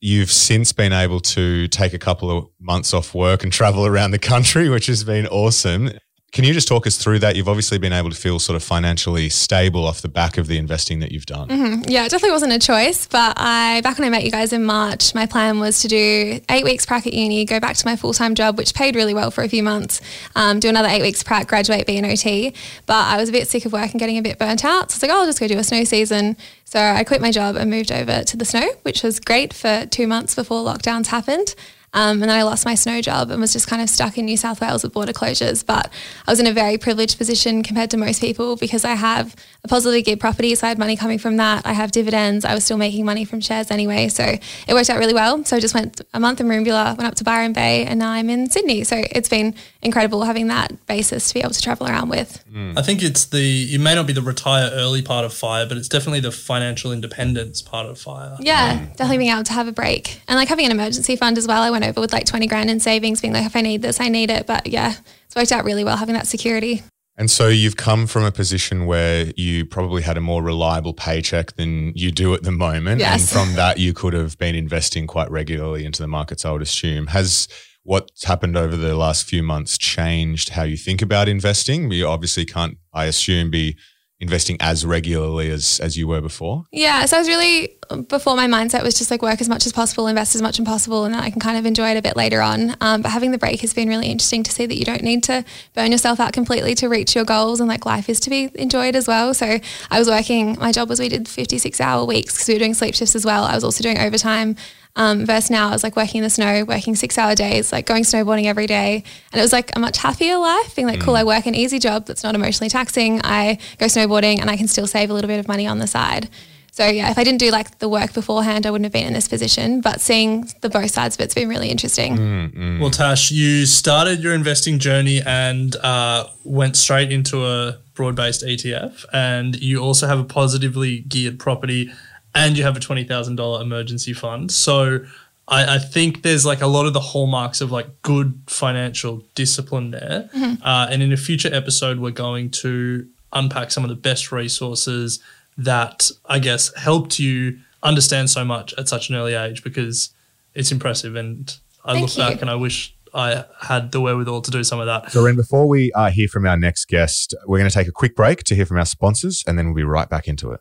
You've 0.02 0.30
since 0.30 0.73
been 0.73 0.95
able 0.95 1.21
to 1.21 1.69
take 1.69 1.92
a 1.92 1.99
couple 1.99 2.30
of 2.30 2.49
months 2.59 2.95
off 2.95 3.14
work 3.14 3.42
and 3.42 3.52
travel 3.52 3.85
around 3.85 4.12
the 4.12 4.19
country, 4.19 4.69
which 4.71 4.87
has 4.87 5.04
been 5.04 5.26
awesome. 5.26 5.90
Can 6.32 6.44
you 6.44 6.52
just 6.52 6.68
talk 6.68 6.87
us 6.87 6.96
through 6.96 7.18
that? 7.20 7.34
You've 7.34 7.49
obviously 7.49 7.78
been 7.78 7.92
able 7.92 8.08
to 8.08 8.16
feel 8.16 8.38
sort 8.38 8.54
of 8.54 8.62
financially 8.62 9.28
stable 9.28 9.84
off 9.84 10.00
the 10.00 10.08
back 10.08 10.38
of 10.38 10.46
the 10.46 10.58
investing 10.58 11.00
that 11.00 11.10
you've 11.10 11.26
done. 11.26 11.49
Mm-hmm. 11.49 11.88
Yeah, 11.88 12.04
it 12.04 12.10
definitely 12.10 12.30
wasn't 12.30 12.52
a 12.52 12.60
choice. 12.60 13.08
But 13.08 13.34
I, 13.37 13.80
back 13.80 13.99
when 13.99 14.06
I 14.06 14.10
met 14.10 14.22
you 14.22 14.30
guys 14.30 14.52
in 14.52 14.64
March, 14.64 15.12
my 15.12 15.26
plan 15.26 15.58
was 15.58 15.80
to 15.80 15.88
do 15.88 16.40
eight 16.49 16.62
weeks 16.62 16.87
prac 16.87 17.04
at 17.08 17.14
uni, 17.14 17.44
go 17.44 17.58
back 17.58 17.76
to 17.76 17.84
my 17.84 17.96
full 17.96 18.12
time 18.12 18.37
job, 18.37 18.58
which 18.58 18.75
paid 18.75 18.94
really 18.94 19.12
well 19.12 19.32
for 19.32 19.42
a 19.42 19.49
few 19.49 19.64
months, 19.64 20.00
um, 20.37 20.60
do 20.60 20.68
another 20.68 20.88
eight 20.88 21.02
weeks 21.02 21.25
prac, 21.25 21.49
graduate, 21.49 21.84
be 21.84 21.96
an 21.96 22.04
OT. 22.04 22.54
But 22.87 23.06
I 23.06 23.16
was 23.16 23.28
a 23.28 23.32
bit 23.32 23.49
sick 23.49 23.66
of 23.66 23.72
work 23.72 23.90
and 23.90 23.99
getting 23.99 24.16
a 24.16 24.22
bit 24.22 24.38
burnt 24.38 24.64
out. 24.64 24.92
So 24.92 24.94
I 24.94 24.96
was 24.96 25.02
like, 25.02 25.10
oh, 25.10 25.20
I'll 25.20 25.26
just 25.26 25.40
go 25.40 25.49
do 25.49 25.58
a 25.58 25.64
snow 25.64 25.82
season. 25.82 26.37
So 26.64 26.78
I 26.78 27.02
quit 27.02 27.20
my 27.20 27.32
job 27.32 27.56
and 27.56 27.68
moved 27.68 27.90
over 27.90 28.22
to 28.22 28.37
the 28.37 28.44
snow, 28.44 28.68
which 28.82 29.02
was 29.02 29.18
great 29.18 29.52
for 29.52 29.84
two 29.87 30.06
months 30.06 30.37
before 30.37 30.64
lockdowns 30.64 31.08
happened. 31.08 31.56
Um, 31.92 32.23
and 32.23 32.23
then 32.23 32.30
I 32.30 32.42
lost 32.42 32.64
my 32.64 32.75
snow 32.75 33.00
job 33.00 33.30
and 33.30 33.40
was 33.40 33.52
just 33.52 33.66
kind 33.66 33.82
of 33.82 33.90
stuck 33.90 34.16
in 34.16 34.25
New 34.25 34.37
South 34.37 34.61
Wales 34.61 34.82
with 34.82 34.92
border 34.92 35.12
closures. 35.12 35.64
But 35.64 35.92
I 36.26 36.30
was 36.30 36.40
in 36.40 36.47
a 36.47 36.52
very 36.52 36.78
privileged 36.78 37.18
position 37.18 37.62
compared 37.62 37.90
to 37.90 37.97
most 37.97 38.20
people 38.20 38.56
because 38.56 38.85
I 38.85 38.94
have 38.94 39.35
a 39.64 39.68
positively 39.68 40.02
geared 40.02 40.20
property, 40.20 40.54
so 40.54 40.66
I 40.66 40.68
had 40.68 40.78
money 40.78 40.97
coming 40.97 41.18
from 41.18 41.37
that. 41.37 41.66
I 41.66 41.73
have 41.73 41.92
dividends. 41.92 42.44
I 42.44 42.54
was 42.54 42.64
still 42.64 42.78
making 42.78 43.04
money 43.04 43.25
from 43.25 43.40
shares 43.40 43.70
anyway, 43.70 44.09
so 44.09 44.25
it 44.25 44.75
worked 44.75 44.88
out 44.88 44.99
really 44.99 45.14
well. 45.14 45.44
So 45.44 45.56
I 45.56 45.61
just 45.61 45.75
went 45.75 46.00
a 46.14 46.20
month 46.20 46.40
in 46.40 46.47
Merimbula, 46.47 46.97
went 46.97 47.09
up 47.09 47.14
to 47.16 47.25
Byron 47.25 47.52
Bay, 47.52 47.85
and 47.85 47.99
now 47.99 48.11
I'm 48.11 48.30
in 48.30 48.49
Sydney. 48.49 48.85
So 48.85 49.02
it's 49.11 49.28
been 49.28 49.54
incredible 49.82 50.23
having 50.25 50.49
that 50.49 50.87
basis 50.87 51.28
to 51.28 51.35
be 51.35 51.40
able 51.40 51.50
to 51.50 51.61
travel 51.61 51.87
around 51.87 52.09
with. 52.09 52.42
Mm. 52.52 52.78
I 52.78 52.82
think 52.82 53.02
it's 53.02 53.26
the 53.26 53.75
it 53.75 53.80
may 53.80 53.94
not 53.94 54.06
be 54.06 54.12
the 54.12 54.23
retire 54.23 54.70
early 54.73 55.02
part 55.02 55.25
of 55.25 55.35
fire, 55.35 55.66
but 55.66 55.76
it's 55.76 55.88
definitely 55.88 56.20
the 56.20 56.32
financial 56.32 56.92
independence 56.92 57.61
part 57.62 57.87
of 57.87 57.99
fire. 57.99 58.37
Yeah, 58.40 58.78
mm. 58.78 58.87
definitely 58.97 59.18
being 59.18 59.32
able 59.32 59.44
to 59.44 59.52
have 59.52 59.68
a 59.68 59.73
break 59.73 60.20
and 60.28 60.37
like 60.37 60.49
having 60.49 60.66
an 60.66 60.73
emergency 60.73 61.16
fund 61.16 61.37
as 61.37 61.47
well. 61.47 61.62
I 61.62 61.70
went 61.70 61.79
over 61.82 62.00
with 62.00 62.12
like 62.12 62.26
20 62.26 62.46
grand 62.46 62.70
in 62.70 62.80
savings, 62.80 63.20
being 63.20 63.32
like, 63.32 63.46
if 63.46 63.56
I 63.56 63.60
need 63.60 63.82
this, 63.82 64.00
I 64.00 64.08
need 64.08 64.30
it. 64.30 64.46
But 64.46 64.66
yeah, 64.66 64.94
it's 65.26 65.37
worked 65.37 65.52
out 65.52 65.64
really 65.64 65.84
well 65.84 65.96
having 65.96 66.14
that 66.14 66.26
security. 66.26 66.82
And 67.16 67.30
so 67.30 67.49
you've 67.49 67.76
come 67.76 68.06
from 68.06 68.25
a 68.25 68.32
position 68.32 68.87
where 68.87 69.30
you 69.37 69.66
probably 69.66 70.00
had 70.00 70.16
a 70.16 70.22
more 70.22 70.42
reliable 70.42 70.94
paycheck 70.94 71.52
than 71.56 71.92
you 71.94 72.10
do 72.10 72.32
at 72.32 72.44
the 72.44 72.50
moment. 72.50 73.00
Yes. 73.00 73.20
And 73.20 73.28
from 73.28 73.56
that, 73.56 73.78
you 73.78 73.92
could 73.92 74.14
have 74.14 74.38
been 74.38 74.54
investing 74.54 75.06
quite 75.06 75.30
regularly 75.30 75.84
into 75.84 76.00
the 76.00 76.08
markets, 76.08 76.46
I 76.46 76.52
would 76.52 76.62
assume. 76.62 77.08
Has 77.08 77.46
what's 77.82 78.25
happened 78.25 78.56
over 78.56 78.75
the 78.75 78.96
last 78.96 79.26
few 79.26 79.42
months 79.42 79.76
changed 79.76 80.50
how 80.50 80.62
you 80.62 80.78
think 80.78 81.02
about 81.02 81.28
investing? 81.28 81.90
You 81.90 82.06
obviously 82.06 82.46
can't, 82.46 82.78
I 82.94 83.04
assume, 83.04 83.50
be 83.50 83.76
investing 84.20 84.56
as 84.60 84.84
regularly 84.84 85.50
as 85.50 85.80
as 85.80 85.96
you 85.96 86.06
were 86.06 86.20
before? 86.20 86.66
Yeah, 86.70 87.04
so 87.06 87.16
I 87.16 87.20
was 87.20 87.28
really 87.28 87.76
before 88.08 88.36
my 88.36 88.46
mindset 88.46 88.84
was 88.84 88.94
just 88.94 89.10
like 89.10 89.22
work 89.22 89.40
as 89.40 89.48
much 89.48 89.66
as 89.66 89.72
possible, 89.72 90.06
invest 90.06 90.34
as 90.34 90.42
much 90.42 90.60
as 90.60 90.64
possible, 90.64 91.04
and 91.04 91.14
then 91.14 91.20
I 91.20 91.30
can 91.30 91.40
kind 91.40 91.58
of 91.58 91.66
enjoy 91.66 91.90
it 91.90 91.96
a 91.96 92.02
bit 92.02 92.16
later 92.16 92.40
on. 92.40 92.76
Um, 92.80 93.02
but 93.02 93.10
having 93.10 93.32
the 93.32 93.38
break 93.38 93.60
has 93.62 93.74
been 93.74 93.88
really 93.88 94.08
interesting 94.08 94.42
to 94.44 94.52
see 94.52 94.66
that 94.66 94.76
you 94.76 94.84
don't 94.84 95.02
need 95.02 95.22
to 95.24 95.44
burn 95.74 95.90
yourself 95.90 96.20
out 96.20 96.32
completely 96.32 96.74
to 96.76 96.88
reach 96.88 97.14
your 97.14 97.24
goals, 97.24 97.60
and 97.60 97.68
like 97.68 97.86
life 97.86 98.08
is 98.08 98.20
to 98.20 98.30
be 98.30 98.50
enjoyed 98.54 98.94
as 98.94 99.08
well. 99.08 99.34
So 99.34 99.58
I 99.90 99.98
was 99.98 100.08
working. 100.08 100.56
My 100.58 100.72
job 100.72 100.88
was 100.88 101.00
we 101.00 101.08
did 101.08 101.28
fifty 101.28 101.58
six 101.58 101.80
hour 101.80 102.04
weeks 102.04 102.34
because 102.34 102.48
we 102.48 102.54
were 102.54 102.60
doing 102.60 102.74
sleep 102.74 102.94
shifts 102.94 103.16
as 103.16 103.24
well. 103.24 103.44
I 103.44 103.54
was 103.54 103.64
also 103.64 103.82
doing 103.82 103.98
overtime. 103.98 104.56
Um, 104.97 105.25
versus 105.25 105.50
now, 105.50 105.68
I 105.68 105.73
was 105.73 105.82
like 105.82 105.97
working 105.97 106.18
in 106.18 106.25
the 106.25 106.30
snow, 106.30 106.64
working 106.64 106.97
six 106.97 107.16
hour 107.16 107.35
days, 107.35 107.73
like 107.73 107.87
going 107.87 108.02
snowboarding 108.02 108.47
every 108.47 108.66
day. 108.66 109.04
And 109.32 109.38
it 109.38 109.42
was 109.42 109.52
like 109.52 109.75
a 109.76 109.78
much 109.78 109.99
happier 109.99 110.37
life, 110.37 110.75
being 110.75 110.88
like, 110.88 110.99
mm. 110.99 111.02
cool, 111.02 111.16
I 111.16 111.25
work 111.25 111.47
an 111.47 111.54
easy 111.54 111.78
job 111.78 112.06
that's 112.06 112.23
not 112.23 112.35
emotionally 112.35 112.68
taxing. 112.68 113.20
I 113.23 113.59
go 113.78 113.87
snowboarding 113.87 114.40
and 114.40 114.50
I 114.50 114.56
can 114.56 114.68
still 114.68 114.87
save 114.87 115.11
a 115.11 115.14
little 115.14 115.28
bit 115.28 115.38
of 115.38 115.49
money 115.49 115.66
on 115.66 115.78
the 115.78 115.87
side. 115.87 116.28
So 116.73 116.87
yeah, 116.87 117.11
if 117.11 117.18
I 117.18 117.25
didn't 117.25 117.40
do 117.40 117.50
like 117.50 117.78
the 117.78 117.88
work 117.88 118.14
beforehand, 118.14 118.64
I 118.64 118.70
wouldn't 118.70 118.87
have 118.87 118.92
been 118.92 119.06
in 119.06 119.12
this 119.12 119.28
position. 119.28 119.80
But 119.80 120.00
seeing 120.00 120.49
the 120.61 120.70
both 120.70 120.90
sides 120.90 121.16
of 121.16 121.20
it's 121.20 121.35
been 121.35 121.49
really 121.49 121.68
interesting. 121.68 122.16
Mm, 122.16 122.54
mm. 122.54 122.80
Well, 122.80 122.90
Tash, 122.90 123.30
you 123.30 123.66
started 123.66 124.23
your 124.23 124.35
investing 124.35 124.78
journey 124.78 125.20
and 125.25 125.75
uh, 125.76 126.26
went 126.44 126.76
straight 126.76 127.11
into 127.11 127.44
a 127.44 127.78
broad-based 127.94 128.44
ETF, 128.44 129.04
and 129.12 129.61
you 129.61 129.80
also 129.82 130.06
have 130.06 130.18
a 130.18 130.25
positively 130.25 131.00
geared 131.00 131.38
property 131.38 131.90
and 132.34 132.56
you 132.56 132.64
have 132.64 132.76
a 132.76 132.80
twenty 132.80 133.04
thousand 133.04 133.37
dollar 133.37 133.62
emergency 133.62 134.12
fund. 134.12 134.50
So 134.52 135.04
I, 135.49 135.76
I, 135.76 135.78
think 135.78 136.22
there's 136.22 136.46
like 136.46 136.60
a 136.60 136.66
lot 136.66 136.87
of 136.87 136.92
the 136.92 137.00
hallmarks 137.00 137.60
of 137.60 137.72
like 137.72 138.02
good 138.02 138.40
financial 138.46 139.22
discipline 139.34 139.90
there. 139.90 140.30
Mm-hmm. 140.34 140.62
Uh, 140.62 140.87
and 140.90 141.02
in 141.02 141.12
a 141.12 141.16
future 141.16 141.52
episode, 141.52 141.99
we're 141.99 142.12
going 142.12 142.50
to 142.50 143.08
unpack 143.32 143.70
some 143.72 143.84
of 143.84 143.90
the 143.90 143.96
best 143.96 144.30
resources 144.30 145.18
that 145.58 146.10
I 146.26 146.38
guess 146.38 146.75
helped 146.76 147.18
you 147.18 147.58
understand 147.82 148.30
so 148.30 148.44
much 148.44 148.75
at 148.75 148.88
such 148.88 149.10
an 149.10 149.16
early 149.16 149.34
age 149.34 149.64
because 149.64 150.10
it's 150.54 150.70
impressive. 150.70 151.16
And 151.16 151.54
I 151.84 151.94
Thank 151.94 152.02
look 152.06 152.16
you. 152.16 152.22
back 152.22 152.42
and 152.42 152.50
I 152.50 152.54
wish 152.54 152.94
I 153.12 153.44
had 153.60 153.92
the 153.92 154.00
wherewithal 154.00 154.42
to 154.42 154.50
do 154.50 154.62
some 154.62 154.78
of 154.78 154.87
that. 154.87 155.10
So, 155.10 155.25
Ren, 155.25 155.37
before 155.37 155.66
we 155.66 155.90
uh, 155.92 156.10
hear 156.10 156.28
from 156.28 156.46
our 156.46 156.56
next 156.56 156.87
guest, 156.87 157.34
we're 157.46 157.58
going 157.58 157.68
to 157.68 157.75
take 157.75 157.88
a 157.88 157.92
quick 157.92 158.14
break 158.14 158.44
to 158.44 158.54
hear 158.54 158.66
from 158.66 158.78
our 158.78 158.87
sponsors, 158.87 159.42
and 159.46 159.58
then 159.58 159.66
we'll 159.66 159.75
be 159.75 159.82
right 159.82 160.08
back 160.08 160.28
into 160.28 160.52
it. 160.52 160.60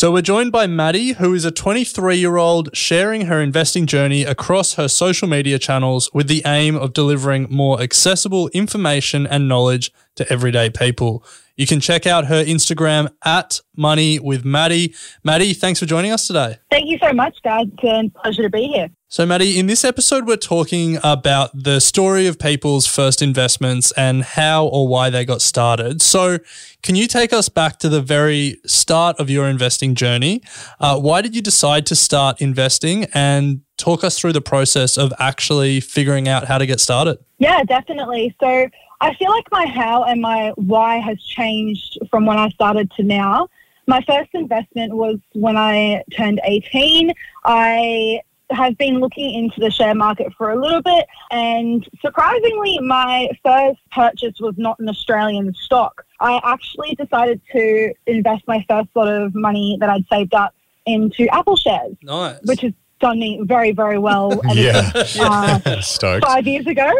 So 0.00 0.10
we're 0.10 0.22
joined 0.22 0.50
by 0.50 0.66
Maddie, 0.66 1.12
who 1.12 1.34
is 1.34 1.44
a 1.44 1.52
23-year-old 1.52 2.74
sharing 2.74 3.26
her 3.26 3.42
investing 3.42 3.84
journey 3.84 4.22
across 4.22 4.76
her 4.76 4.88
social 4.88 5.28
media 5.28 5.58
channels 5.58 6.08
with 6.14 6.26
the 6.26 6.40
aim 6.46 6.74
of 6.74 6.94
delivering 6.94 7.48
more 7.50 7.82
accessible 7.82 8.48
information 8.54 9.26
and 9.26 9.46
knowledge 9.46 9.92
to 10.14 10.26
everyday 10.32 10.70
people. 10.70 11.22
You 11.60 11.66
can 11.66 11.78
check 11.78 12.06
out 12.06 12.24
her 12.28 12.42
Instagram 12.42 13.10
at 13.22 13.60
Money 13.76 14.18
with 14.18 14.46
Maddie. 14.46 14.94
Maddie, 15.22 15.52
thanks 15.52 15.78
for 15.78 15.84
joining 15.84 16.10
us 16.10 16.26
today. 16.26 16.56
Thank 16.70 16.88
you 16.88 16.96
so 16.96 17.12
much, 17.12 17.36
guys. 17.44 17.66
It's 17.82 17.84
a 17.84 18.18
pleasure 18.18 18.40
to 18.44 18.48
be 18.48 18.68
here. 18.68 18.88
So, 19.08 19.26
Maddie, 19.26 19.58
in 19.58 19.66
this 19.66 19.84
episode, 19.84 20.26
we're 20.26 20.36
talking 20.36 20.96
about 21.04 21.50
the 21.52 21.78
story 21.80 22.26
of 22.26 22.38
people's 22.38 22.86
first 22.86 23.20
investments 23.20 23.92
and 23.92 24.22
how 24.22 24.68
or 24.68 24.88
why 24.88 25.10
they 25.10 25.26
got 25.26 25.42
started. 25.42 26.00
So, 26.00 26.38
can 26.82 26.94
you 26.94 27.06
take 27.06 27.30
us 27.30 27.50
back 27.50 27.78
to 27.80 27.90
the 27.90 28.00
very 28.00 28.56
start 28.64 29.20
of 29.20 29.28
your 29.28 29.46
investing 29.46 29.94
journey? 29.94 30.40
Uh, 30.78 30.98
why 30.98 31.20
did 31.20 31.36
you 31.36 31.42
decide 31.42 31.84
to 31.86 31.94
start 31.94 32.40
investing 32.40 33.04
and 33.12 33.60
talk 33.76 34.02
us 34.02 34.18
through 34.18 34.32
the 34.32 34.40
process 34.40 34.96
of 34.96 35.12
actually 35.18 35.80
figuring 35.80 36.26
out 36.26 36.46
how 36.46 36.56
to 36.56 36.64
get 36.64 36.80
started? 36.80 37.18
Yeah, 37.38 37.62
definitely. 37.64 38.34
So, 38.40 38.70
I 39.00 39.14
feel 39.14 39.30
like 39.30 39.50
my 39.50 39.66
how 39.66 40.04
and 40.04 40.20
my 40.20 40.52
why 40.56 40.98
has 40.98 41.22
changed 41.22 41.98
from 42.10 42.26
when 42.26 42.38
I 42.38 42.50
started 42.50 42.90
to 42.92 43.02
now. 43.02 43.48
My 43.86 44.02
first 44.06 44.30
investment 44.34 44.94
was 44.94 45.18
when 45.32 45.56
I 45.56 46.04
turned 46.16 46.40
18. 46.44 47.12
I 47.44 48.20
have 48.50 48.76
been 48.76 48.98
looking 49.00 49.32
into 49.32 49.60
the 49.60 49.70
share 49.70 49.94
market 49.94 50.32
for 50.36 50.50
a 50.50 50.60
little 50.60 50.82
bit, 50.82 51.06
and 51.30 51.88
surprisingly, 52.00 52.78
my 52.80 53.28
first 53.44 53.78
purchase 53.92 54.34
was 54.40 54.54
not 54.58 54.78
an 54.80 54.88
Australian 54.88 55.54
stock. 55.54 56.04
I 56.20 56.40
actually 56.44 56.94
decided 56.96 57.40
to 57.52 57.94
invest 58.06 58.42
my 58.46 58.64
first 58.68 58.92
sort 58.92 59.08
of 59.08 59.34
money 59.34 59.76
that 59.80 59.88
I'd 59.88 60.06
saved 60.08 60.34
up 60.34 60.54
into 60.86 61.28
Apple 61.28 61.56
shares, 61.56 61.96
Nice. 62.02 62.38
which 62.44 62.64
is 62.64 62.72
done 63.00 63.46
very, 63.46 63.72
very 63.72 63.98
well. 63.98 64.40
Yeah. 64.54 64.90
uh, 65.18 65.80
Stoked. 65.80 66.24
five 66.24 66.46
years 66.46 66.66
ago. 66.66 66.92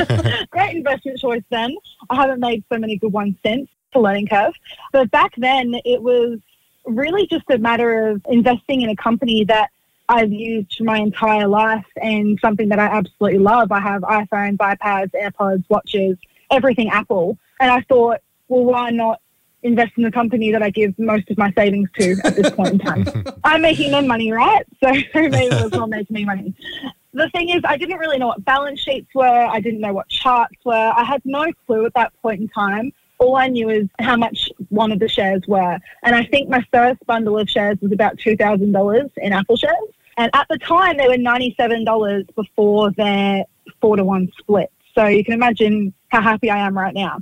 Great 0.50 0.76
investment 0.76 1.18
choice 1.18 1.42
then. 1.50 1.74
I 2.10 2.16
haven't 2.16 2.40
made 2.40 2.64
so 2.70 2.78
many 2.78 2.96
good 2.96 3.12
ones 3.12 3.34
since. 3.44 3.68
A 3.94 3.98
learning 4.00 4.26
curve. 4.28 4.52
But 4.92 5.10
back 5.10 5.32
then, 5.36 5.74
it 5.84 6.02
was 6.02 6.38
really 6.84 7.26
just 7.26 7.44
a 7.50 7.58
matter 7.58 8.08
of 8.08 8.22
investing 8.28 8.82
in 8.82 8.90
a 8.90 8.96
company 8.96 9.44
that 9.44 9.70
I've 10.10 10.32
used 10.32 10.76
for 10.76 10.84
my 10.84 10.98
entire 10.98 11.48
life 11.48 11.86
and 12.00 12.38
something 12.40 12.68
that 12.68 12.78
I 12.78 12.86
absolutely 12.86 13.38
love. 13.38 13.72
I 13.72 13.80
have 13.80 14.02
iPhones, 14.02 14.58
iPads, 14.58 15.12
AirPods, 15.12 15.64
watches, 15.70 16.18
everything 16.50 16.90
Apple. 16.90 17.38
And 17.60 17.70
I 17.70 17.80
thought, 17.82 18.20
well, 18.48 18.64
why 18.64 18.90
not 18.90 19.20
invest 19.62 19.92
in 19.96 20.04
the 20.04 20.10
company 20.10 20.52
that 20.52 20.62
I 20.62 20.70
give 20.70 20.98
most 20.98 21.30
of 21.30 21.38
my 21.38 21.52
savings 21.52 21.88
to 21.98 22.16
at 22.24 22.36
this 22.36 22.50
point 22.50 22.74
in 22.74 22.78
time? 22.78 23.24
I'm 23.44 23.62
making 23.62 23.90
them 23.90 24.06
money, 24.06 24.32
right? 24.32 24.64
So 24.82 24.92
maybe 25.14 25.48
as 25.50 25.70
well 25.72 25.86
make 25.88 26.10
me 26.10 26.24
money. 26.24 26.54
The 27.12 27.28
thing 27.30 27.48
is, 27.48 27.62
I 27.64 27.76
didn't 27.76 27.98
really 27.98 28.18
know 28.18 28.28
what 28.28 28.44
balance 28.44 28.80
sheets 28.80 29.08
were. 29.14 29.24
I 29.26 29.60
didn't 29.60 29.80
know 29.80 29.92
what 29.92 30.08
charts 30.08 30.54
were. 30.64 30.92
I 30.96 31.02
had 31.02 31.20
no 31.24 31.52
clue 31.66 31.86
at 31.86 31.94
that 31.94 32.12
point 32.22 32.40
in 32.40 32.48
time. 32.48 32.92
All 33.18 33.34
I 33.36 33.48
knew 33.48 33.68
is 33.68 33.88
how 33.98 34.16
much 34.16 34.48
one 34.68 34.92
of 34.92 35.00
the 35.00 35.08
shares 35.08 35.42
were. 35.48 35.78
And 36.04 36.14
I 36.14 36.24
think 36.26 36.48
my 36.48 36.64
first 36.72 37.04
bundle 37.06 37.38
of 37.38 37.50
shares 37.50 37.78
was 37.80 37.90
about 37.90 38.18
$2,000 38.18 39.10
in 39.16 39.32
Apple 39.32 39.56
shares. 39.56 39.74
And 40.16 40.30
at 40.34 40.46
the 40.48 40.58
time, 40.58 40.96
they 40.96 41.08
were 41.08 41.14
$97 41.14 42.34
before 42.34 42.90
their 42.92 43.44
four 43.80 43.96
to 43.96 44.04
one 44.04 44.30
split. 44.38 44.70
So 44.94 45.06
you 45.06 45.24
can 45.24 45.34
imagine 45.34 45.94
how 46.08 46.20
happy 46.20 46.50
I 46.50 46.58
am 46.58 46.76
right 46.76 46.94
now. 46.94 47.20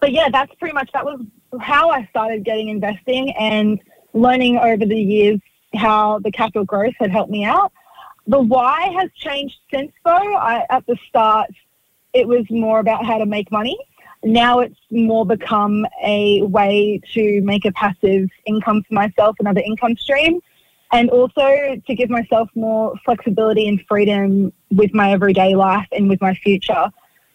But 0.00 0.12
yeah, 0.12 0.28
that's 0.30 0.54
pretty 0.56 0.74
much 0.74 0.90
that 0.92 1.04
was 1.04 1.20
how 1.60 1.90
I 1.90 2.06
started 2.06 2.44
getting 2.44 2.68
investing 2.68 3.32
and 3.32 3.80
learning 4.12 4.58
over 4.58 4.84
the 4.84 5.00
years 5.00 5.40
how 5.74 6.18
the 6.18 6.30
capital 6.30 6.64
growth 6.64 6.94
had 6.98 7.10
helped 7.10 7.30
me 7.30 7.44
out. 7.44 7.72
The 8.26 8.40
why 8.40 8.88
has 8.98 9.10
changed 9.14 9.56
since 9.72 9.92
though. 10.04 10.36
I, 10.36 10.64
at 10.70 10.86
the 10.86 10.96
start, 11.08 11.50
it 12.12 12.26
was 12.28 12.44
more 12.50 12.78
about 12.78 13.04
how 13.04 13.18
to 13.18 13.26
make 13.26 13.50
money. 13.50 13.78
Now 14.22 14.60
it's 14.60 14.78
more 14.90 15.26
become 15.26 15.84
a 16.04 16.42
way 16.42 17.00
to 17.14 17.40
make 17.42 17.64
a 17.64 17.72
passive 17.72 18.28
income 18.46 18.84
for 18.86 18.94
myself, 18.94 19.36
another 19.40 19.62
income 19.64 19.96
stream, 19.96 20.40
and 20.92 21.10
also 21.10 21.80
to 21.86 21.94
give 21.94 22.08
myself 22.08 22.48
more 22.54 22.94
flexibility 23.04 23.66
and 23.66 23.84
freedom 23.88 24.52
with 24.70 24.94
my 24.94 25.10
everyday 25.10 25.56
life 25.56 25.88
and 25.90 26.08
with 26.08 26.20
my 26.20 26.34
future. 26.34 26.90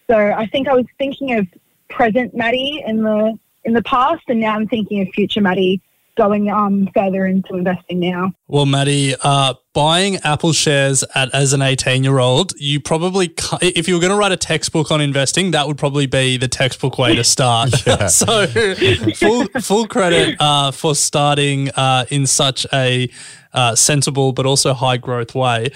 So 0.10 0.16
I 0.16 0.46
think 0.48 0.70
I 0.70 0.74
was 0.74 0.86
thinking 0.98 1.34
of 1.38 1.48
present 1.90 2.34
Maddie 2.34 2.84
in 2.86 3.04
the 3.04 3.38
in 3.68 3.74
the 3.74 3.84
past, 3.84 4.24
and 4.30 4.40
now 4.40 4.56
I'm 4.56 4.68
thinking 4.68 5.02
of 5.02 5.10
future 5.14 5.42
Maddie 5.42 5.82
going 6.16 6.50
um, 6.50 6.90
further 6.96 7.28
into 7.28 7.54
investing 7.54 8.00
now. 8.00 8.32
Well, 8.48 8.66
Maddie, 8.66 9.14
uh, 9.22 9.54
buying 9.74 10.16
Apple 10.24 10.52
shares 10.52 11.04
at 11.14 11.32
as 11.36 11.54
an 11.54 11.62
18 11.62 12.04
year 12.04 12.18
old, 12.18 12.54
you 12.58 12.80
probably, 12.80 13.34
if 13.62 13.88
you 13.88 13.94
were 13.94 14.00
going 14.00 14.12
to 14.12 14.18
write 14.18 14.32
a 14.32 14.38
textbook 14.38 14.90
on 14.90 15.00
investing, 15.00 15.52
that 15.52 15.68
would 15.68 15.78
probably 15.78 16.08
be 16.08 16.38
the 16.38 16.48
textbook 16.48 16.98
way 16.98 17.16
to 17.16 17.24
start. 17.24 17.70
so, 18.10 18.48
full, 18.48 19.46
full 19.62 19.88
credit 19.88 20.38
uh, 20.40 20.72
for 20.72 20.96
starting 20.96 21.70
uh, 21.72 22.06
in 22.10 22.26
such 22.26 22.66
a 22.74 23.10
uh, 23.54 23.76
sensible 23.76 24.34
but 24.34 24.46
also 24.46 24.74
high 24.74 24.98
growth 24.98 25.36
way. 25.36 25.70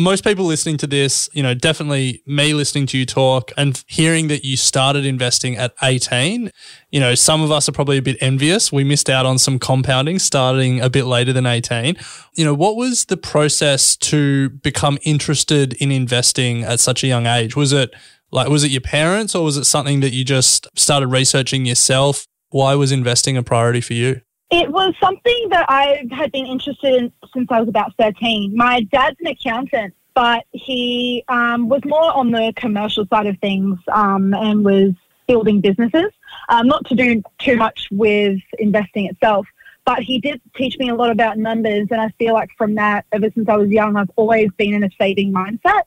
Most 0.00 0.22
people 0.22 0.44
listening 0.44 0.76
to 0.76 0.86
this, 0.86 1.28
you 1.32 1.42
know, 1.42 1.54
definitely 1.54 2.22
me 2.24 2.54
listening 2.54 2.86
to 2.86 2.98
you 2.98 3.04
talk 3.04 3.50
and 3.56 3.82
hearing 3.88 4.28
that 4.28 4.44
you 4.44 4.56
started 4.56 5.04
investing 5.04 5.56
at 5.56 5.74
18, 5.82 6.52
you 6.92 7.00
know, 7.00 7.16
some 7.16 7.42
of 7.42 7.50
us 7.50 7.68
are 7.68 7.72
probably 7.72 7.98
a 7.98 8.02
bit 8.02 8.16
envious. 8.20 8.70
We 8.70 8.84
missed 8.84 9.10
out 9.10 9.26
on 9.26 9.38
some 9.38 9.58
compounding 9.58 10.20
starting 10.20 10.80
a 10.80 10.88
bit 10.88 11.06
later 11.06 11.32
than 11.32 11.46
18. 11.46 11.96
You 12.36 12.44
know, 12.44 12.54
what 12.54 12.76
was 12.76 13.06
the 13.06 13.16
process 13.16 13.96
to 13.96 14.50
become 14.50 14.98
interested 15.02 15.72
in 15.82 15.90
investing 15.90 16.62
at 16.62 16.78
such 16.78 17.02
a 17.02 17.08
young 17.08 17.26
age? 17.26 17.56
Was 17.56 17.72
it 17.72 17.90
like, 18.30 18.48
was 18.48 18.62
it 18.62 18.70
your 18.70 18.80
parents 18.80 19.34
or 19.34 19.42
was 19.42 19.56
it 19.56 19.64
something 19.64 19.98
that 19.98 20.12
you 20.12 20.24
just 20.24 20.68
started 20.76 21.08
researching 21.08 21.66
yourself? 21.66 22.28
Why 22.50 22.76
was 22.76 22.92
investing 22.92 23.36
a 23.36 23.42
priority 23.42 23.80
for 23.80 23.94
you? 23.94 24.20
It 24.50 24.70
was 24.70 24.94
something 24.98 25.48
that 25.50 25.66
I 25.68 26.06
had 26.10 26.32
been 26.32 26.46
interested 26.46 26.94
in 26.94 27.12
since 27.34 27.48
I 27.50 27.60
was 27.60 27.68
about 27.68 27.92
13. 27.98 28.56
My 28.56 28.80
dad's 28.80 29.16
an 29.20 29.26
accountant, 29.26 29.94
but 30.14 30.46
he 30.52 31.22
um, 31.28 31.68
was 31.68 31.82
more 31.84 32.16
on 32.16 32.30
the 32.30 32.52
commercial 32.56 33.06
side 33.08 33.26
of 33.26 33.38
things 33.40 33.78
um, 33.92 34.32
and 34.32 34.64
was 34.64 34.92
building 35.26 35.60
businesses, 35.60 36.10
um, 36.48 36.66
not 36.66 36.86
to 36.86 36.94
do 36.94 37.22
too 37.38 37.56
much 37.56 37.88
with 37.90 38.40
investing 38.58 39.06
itself. 39.06 39.46
But 39.84 40.02
he 40.02 40.18
did 40.18 40.40
teach 40.54 40.78
me 40.78 40.88
a 40.88 40.94
lot 40.94 41.10
about 41.10 41.36
numbers, 41.36 41.88
and 41.90 42.00
I 42.00 42.08
feel 42.18 42.32
like 42.32 42.50
from 42.56 42.74
that, 42.76 43.04
ever 43.12 43.30
since 43.34 43.48
I 43.50 43.56
was 43.56 43.68
young, 43.68 43.96
I've 43.96 44.10
always 44.16 44.50
been 44.56 44.72
in 44.72 44.82
a 44.82 44.90
saving 44.98 45.32
mindset. 45.32 45.82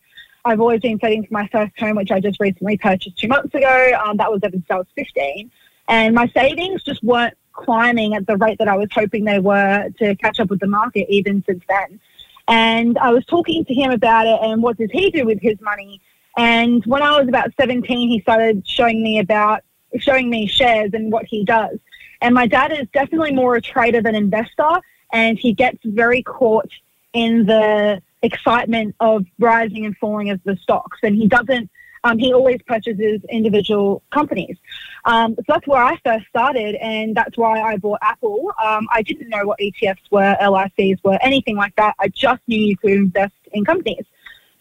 I've 0.45 0.60
always 0.60 0.82
been 0.82 1.00
saving 1.00 1.26
for 1.26 1.34
my 1.34 1.47
first 1.47 1.78
home, 1.80 1.95
which 1.95 2.12
I 2.12 2.19
just 2.19 2.39
recently 2.39 2.78
purchased 2.78 3.17
two 3.17 3.28
months 3.28 3.54
ago. 3.56 4.00
Um, 4.04 4.17
that 4.17 4.32
was 4.32 4.41
ever 4.43 4.54
since 4.54 4.65
I 4.69 4.76
was 4.76 4.88
15. 4.95 5.52
And 5.88 6.15
my 6.15 6.28
savings 6.28 6.84
just 6.84 7.04
weren't 7.04 7.36
climbing 7.63 8.15
at 8.15 8.26
the 8.28 8.38
rate 8.38 8.58
that 8.60 8.67
I 8.67 8.76
was 8.76 8.89
hoping 8.93 9.26
they 9.26 9.39
were 9.39 9.89
to 10.00 10.15
catch 10.15 10.39
up 10.39 10.50
with 10.50 10.60
the 10.60 10.67
market 10.67 11.08
even 11.10 11.43
since 11.45 11.63
then. 11.67 12.00
And 12.47 12.97
I 12.97 13.12
was 13.12 13.26
talking 13.26 13.63
to 13.65 13.74
him 13.74 13.91
about 13.91 14.28
it 14.28 14.39
and 14.41 14.62
what 14.62 14.78
does 14.78 14.91
he 14.91 15.12
do 15.12 15.26
with 15.26 15.39
his 15.41 15.60
money. 15.62 16.02
And 16.38 16.84
when 16.86 17.02
I 17.02 17.17
was 17.19 17.28
about 17.28 17.52
17, 17.60 18.10
he 18.10 18.19
started 18.21 18.67
showing 18.67 19.04
me 19.04 19.19
about 19.19 19.63
showing 19.97 20.30
me 20.30 20.47
shares 20.47 20.91
and 20.93 21.12
what 21.12 21.26
he 21.26 21.43
does. 21.43 21.78
And 22.21 22.34
my 22.34 22.47
dad 22.47 22.71
is 22.71 22.88
definitely 22.93 23.34
more 23.34 23.56
a 23.56 23.62
trader 23.62 24.02
than 24.02 24.15
investor, 24.15 24.80
and 25.12 25.38
he 25.38 25.54
gets 25.54 25.80
very 25.84 26.24
caught 26.24 26.69
in 27.13 27.45
the 27.45 28.02
excitement 28.21 28.95
of 29.00 29.26
rising 29.39 29.86
and 29.86 29.97
falling 29.97 30.30
of 30.30 30.39
the 30.43 30.56
stocks. 30.58 31.00
And 31.04 31.15
he 31.15 31.28
doesn't. 31.28 31.69
Um, 32.04 32.18
he 32.18 32.34
always 32.34 32.60
purchases 32.64 33.22
individual 33.30 34.02
companies. 34.12 34.58
Um, 35.06 35.36
so 35.36 35.44
that's 35.48 35.68
where 35.68 35.84
I 35.84 35.98
first 36.04 36.26
started, 36.28 36.76
and 36.76 37.16
that's 37.16 37.38
why 37.38 37.62
I 37.62 37.78
bought 37.78 38.00
Apple. 38.02 38.52
Um, 38.64 38.88
I 38.92 39.04
didn't 39.04 39.30
know 39.30 39.46
what 39.46 39.60
ETFs 39.60 40.10
were, 40.10 40.36
LICs 40.42 41.04
were, 41.04 41.20
anything 41.22 41.56
like 41.56 41.76
that. 41.76 41.96
I 42.00 42.08
just 42.08 42.42
knew 42.48 42.60
you 42.60 42.78
could 42.78 42.92
invest 42.92 43.36
in 43.52 43.66
companies. 43.66 44.06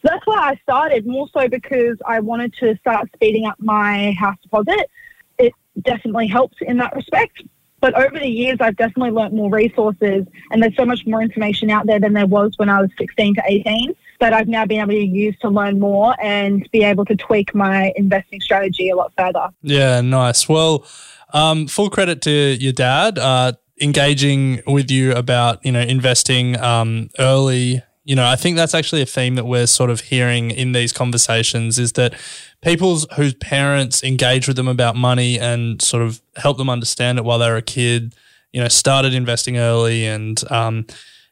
So 0.03 0.09
that's 0.11 0.27
why 0.27 0.51
I 0.51 0.61
started, 0.63 1.07
more 1.07 1.29
so 1.33 1.49
because 1.49 1.99
I 2.07 2.21
wanted 2.21 2.55
to 2.55 2.77
start 2.79 3.09
speeding 3.15 3.47
up 3.47 3.57
my 3.59 4.13
house 4.13 4.37
deposit. 4.43 4.91
It 5.39 5.53
definitely 5.83 6.27
helps 6.27 6.57
in 6.61 6.79
that 6.79 6.95
respect. 6.95 7.43
But 7.81 7.95
over 7.95 8.19
the 8.19 8.29
years, 8.29 8.59
I've 8.61 8.77
definitely 8.77 9.11
learnt 9.11 9.35
more 9.35 9.51
resources, 9.51 10.27
and 10.51 10.63
there's 10.63 10.77
so 10.77 10.85
much 10.85 11.07
more 11.07 11.23
information 11.23 11.71
out 11.71 11.87
there 11.87 11.99
than 11.99 12.13
there 12.13 12.27
was 12.27 12.53
when 12.57 12.69
I 12.69 12.81
was 12.81 12.91
16 12.99 13.37
to 13.37 13.43
18 13.47 13.95
that 14.21 14.35
I've 14.35 14.49
now 14.49 14.67
been 14.67 14.81
able 14.81 14.91
to 14.91 15.05
use 15.05 15.37
to 15.41 15.49
learn 15.49 15.81
more 15.81 16.15
and 16.23 16.69
be 16.73 16.85
able 16.85 17.07
to 17.07 17.17
tweak 17.17 17.55
my 17.55 17.93
investing 17.97 18.41
strategy 18.41 18.91
a 18.91 18.97
lot 18.97 19.13
further. 19.17 19.49
Yeah, 19.63 20.03
nice. 20.03 20.49
Well, 20.49 20.85
um, 21.33 21.67
full 21.67 21.91
credit 21.91 22.21
to 22.23 22.31
your 22.31 22.73
dad 22.73 23.19
uh, 23.19 23.53
engaging 23.81 24.63
with 24.67 24.91
you 24.91 25.13
about 25.13 25.65
you 25.65 25.73
know 25.73 25.81
investing 25.81 26.59
um, 26.61 27.09
early. 27.19 27.83
You 28.05 28.17
know, 28.17 28.27
I 28.27 28.37
think 28.37 28.57
that's 28.57 28.75
actually 28.75 29.03
a 29.03 29.07
theme 29.07 29.35
that 29.35 29.45
we're 29.45 29.67
sort 29.67 29.91
of 29.91 30.01
hearing 30.01 30.51
in 30.51 30.73
these 30.73 30.93
conversations 30.93 31.79
is 31.79 31.93
that 31.93 32.15
people's 32.63 33.07
whose 33.17 33.35
parents 33.35 34.03
engage 34.03 34.49
with 34.49 34.57
them 34.57 34.69
about 34.69 34.97
money 34.97 35.39
and 35.39 35.81
sort 35.83 36.03
of 36.03 36.21
help 36.37 36.57
them 36.57 36.71
understand 36.71 37.19
it 37.19 37.25
while 37.25 37.39
they're 37.39 37.57
a 37.57 37.63
kid. 37.63 38.15
You 38.53 38.61
know, 38.61 38.69
started 38.69 39.15
investing 39.15 39.59
early 39.59 40.07
and. 40.07 40.41
Um, 40.51 40.87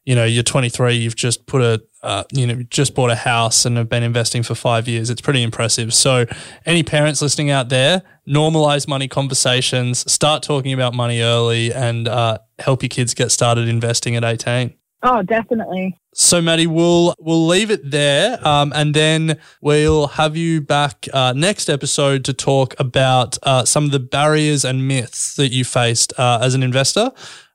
you 0.08 0.14
know, 0.14 0.24
you're 0.24 0.42
23, 0.42 0.94
you've 0.94 1.16
just 1.16 1.44
put 1.44 1.60
a, 1.60 1.82
uh, 2.02 2.24
you 2.32 2.46
know, 2.46 2.62
just 2.70 2.94
bought 2.94 3.10
a 3.10 3.14
house 3.14 3.66
and 3.66 3.76
have 3.76 3.90
been 3.90 4.02
investing 4.02 4.42
for 4.42 4.54
five 4.54 4.88
years. 4.88 5.10
It's 5.10 5.20
pretty 5.20 5.42
impressive. 5.42 5.92
So, 5.92 6.24
any 6.64 6.82
parents 6.82 7.20
listening 7.20 7.50
out 7.50 7.68
there, 7.68 8.00
normalize 8.26 8.88
money 8.88 9.06
conversations, 9.06 10.10
start 10.10 10.42
talking 10.42 10.72
about 10.72 10.94
money 10.94 11.20
early, 11.20 11.74
and 11.74 12.08
uh, 12.08 12.38
help 12.58 12.82
your 12.82 12.88
kids 12.88 13.12
get 13.12 13.30
started 13.30 13.68
investing 13.68 14.16
at 14.16 14.24
18. 14.24 14.72
Oh, 15.02 15.22
definitely. 15.22 15.96
So, 16.12 16.42
Maddie, 16.42 16.66
we'll 16.66 17.14
we'll 17.20 17.46
leave 17.46 17.70
it 17.70 17.88
there, 17.88 18.44
um, 18.46 18.72
and 18.74 18.92
then 18.92 19.38
we'll 19.60 20.08
have 20.08 20.36
you 20.36 20.60
back 20.60 21.06
uh, 21.12 21.32
next 21.36 21.70
episode 21.70 22.24
to 22.24 22.32
talk 22.32 22.74
about 22.80 23.38
uh, 23.44 23.64
some 23.64 23.84
of 23.84 23.92
the 23.92 24.00
barriers 24.00 24.64
and 24.64 24.88
myths 24.88 25.36
that 25.36 25.52
you 25.52 25.64
faced 25.64 26.12
uh, 26.18 26.40
as 26.42 26.54
an 26.54 26.64
investor. 26.64 27.12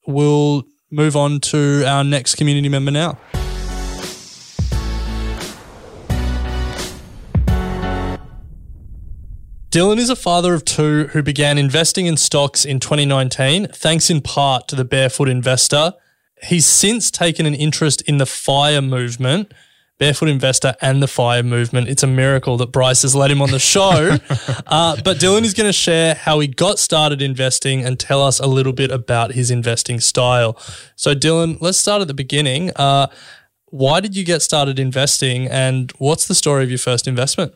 We'll 0.08 0.64
move 0.90 1.18
on 1.18 1.42
to 1.42 1.84
our 1.86 2.06
next 2.06 2.36
community 2.36 2.70
member 2.70 2.92
now. 2.92 3.18
Dylan 9.70 9.98
is 9.98 10.12
a 10.12 10.16
father 10.16 10.54
of 10.54 10.64
two 10.64 11.08
who 11.08 11.24
began 11.24 11.58
investing 11.58 12.06
in 12.06 12.16
stocks 12.16 12.64
in 12.64 12.80
2019, 12.80 13.68
thanks 13.70 14.10
in 14.10 14.22
part 14.22 14.68
to 14.68 14.76
the 14.76 14.86
Barefoot 14.86 15.28
Investor. 15.28 15.94
He's 16.44 16.66
since 16.66 17.10
taken 17.10 17.46
an 17.46 17.54
interest 17.54 18.02
in 18.04 18.18
the 18.18 18.26
FIRE 18.26 18.82
movement, 18.82 19.54
Barefoot 20.00 20.28
Investor 20.28 20.76
and 20.82 21.02
the 21.02 21.08
FIRE 21.08 21.44
movement. 21.44 21.88
It's 21.88 22.04
a 22.04 22.08
miracle 22.08 22.58
that 22.58 22.72
Bryce 22.72 23.04
has 23.04 23.16
let 23.16 23.32
him 23.32 23.42
on 23.42 23.52
the 23.52 23.60
show. 23.60 24.18
uh, 24.68 24.98
but 25.04 25.18
Dylan 25.18 25.44
is 25.44 25.54
going 25.54 25.70
to 25.70 25.74
share 25.74 26.16
how 26.16 26.40
he 26.40 26.48
got 26.48 26.80
started 26.80 27.22
investing 27.22 27.86
and 27.86 28.00
tell 28.00 28.22
us 28.22 28.40
a 28.40 28.48
little 28.48 28.74
bit 28.74 28.92
about 28.92 29.34
his 29.34 29.52
investing 29.52 30.00
style. 30.00 30.58
So, 30.96 31.16
Dylan, 31.16 31.58
let's 31.62 31.78
start 31.78 32.02
at 32.02 32.08
the 32.08 32.14
beginning. 32.14 32.72
Uh, 32.76 33.08
Why 33.68 34.02
did 34.02 34.16
you 34.16 34.26
get 34.26 34.42
started 34.42 34.78
investing 34.78 35.48
and 35.48 35.92
what's 35.98 36.28
the 36.28 36.36
story 36.36 36.64
of 36.64 36.70
your 36.70 36.80
first 36.80 37.08
investment? 37.08 37.54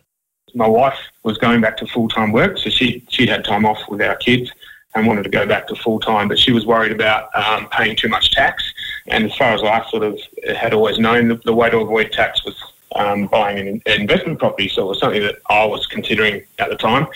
My 0.55 0.67
wife 0.67 0.97
was 1.23 1.37
going 1.37 1.61
back 1.61 1.77
to 1.77 1.87
full 1.87 2.07
time 2.07 2.31
work, 2.31 2.57
so 2.57 2.69
she, 2.69 3.05
she'd 3.09 3.29
had 3.29 3.43
time 3.43 3.65
off 3.65 3.79
with 3.89 4.01
our 4.01 4.15
kids 4.15 4.51
and 4.95 5.05
wanted 5.05 5.23
to 5.23 5.29
go 5.29 5.45
back 5.45 5.67
to 5.67 5.75
full 5.75 5.99
time, 5.99 6.27
but 6.27 6.39
she 6.39 6.51
was 6.51 6.65
worried 6.65 6.91
about 6.91 7.29
um, 7.35 7.67
paying 7.69 7.95
too 7.95 8.09
much 8.09 8.31
tax. 8.31 8.63
And 9.07 9.25
as 9.25 9.35
far 9.35 9.53
as 9.53 9.63
I 9.63 9.87
sort 9.89 10.03
of 10.03 10.19
had 10.55 10.73
always 10.73 10.99
known, 10.99 11.29
the, 11.29 11.35
the 11.35 11.53
way 11.53 11.69
to 11.69 11.77
avoid 11.77 12.11
tax 12.11 12.43
was 12.45 12.55
um, 12.95 13.27
buying 13.27 13.57
an, 13.57 13.81
investment 13.85 14.39
property. 14.39 14.67
So 14.69 14.83
it 14.83 14.87
was 14.87 14.99
something 14.99 15.21
that 15.21 15.37
I 15.49 15.65
was 15.65 15.85
considering 15.85 16.43
at 16.59 16.69
the 16.69 16.75
time 16.75 17.07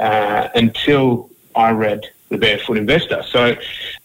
uh, 0.00 0.48
until 0.54 1.30
I 1.54 1.70
read 1.70 2.04
The 2.30 2.38
Barefoot 2.38 2.76
Investor. 2.76 3.22
So, 3.24 3.56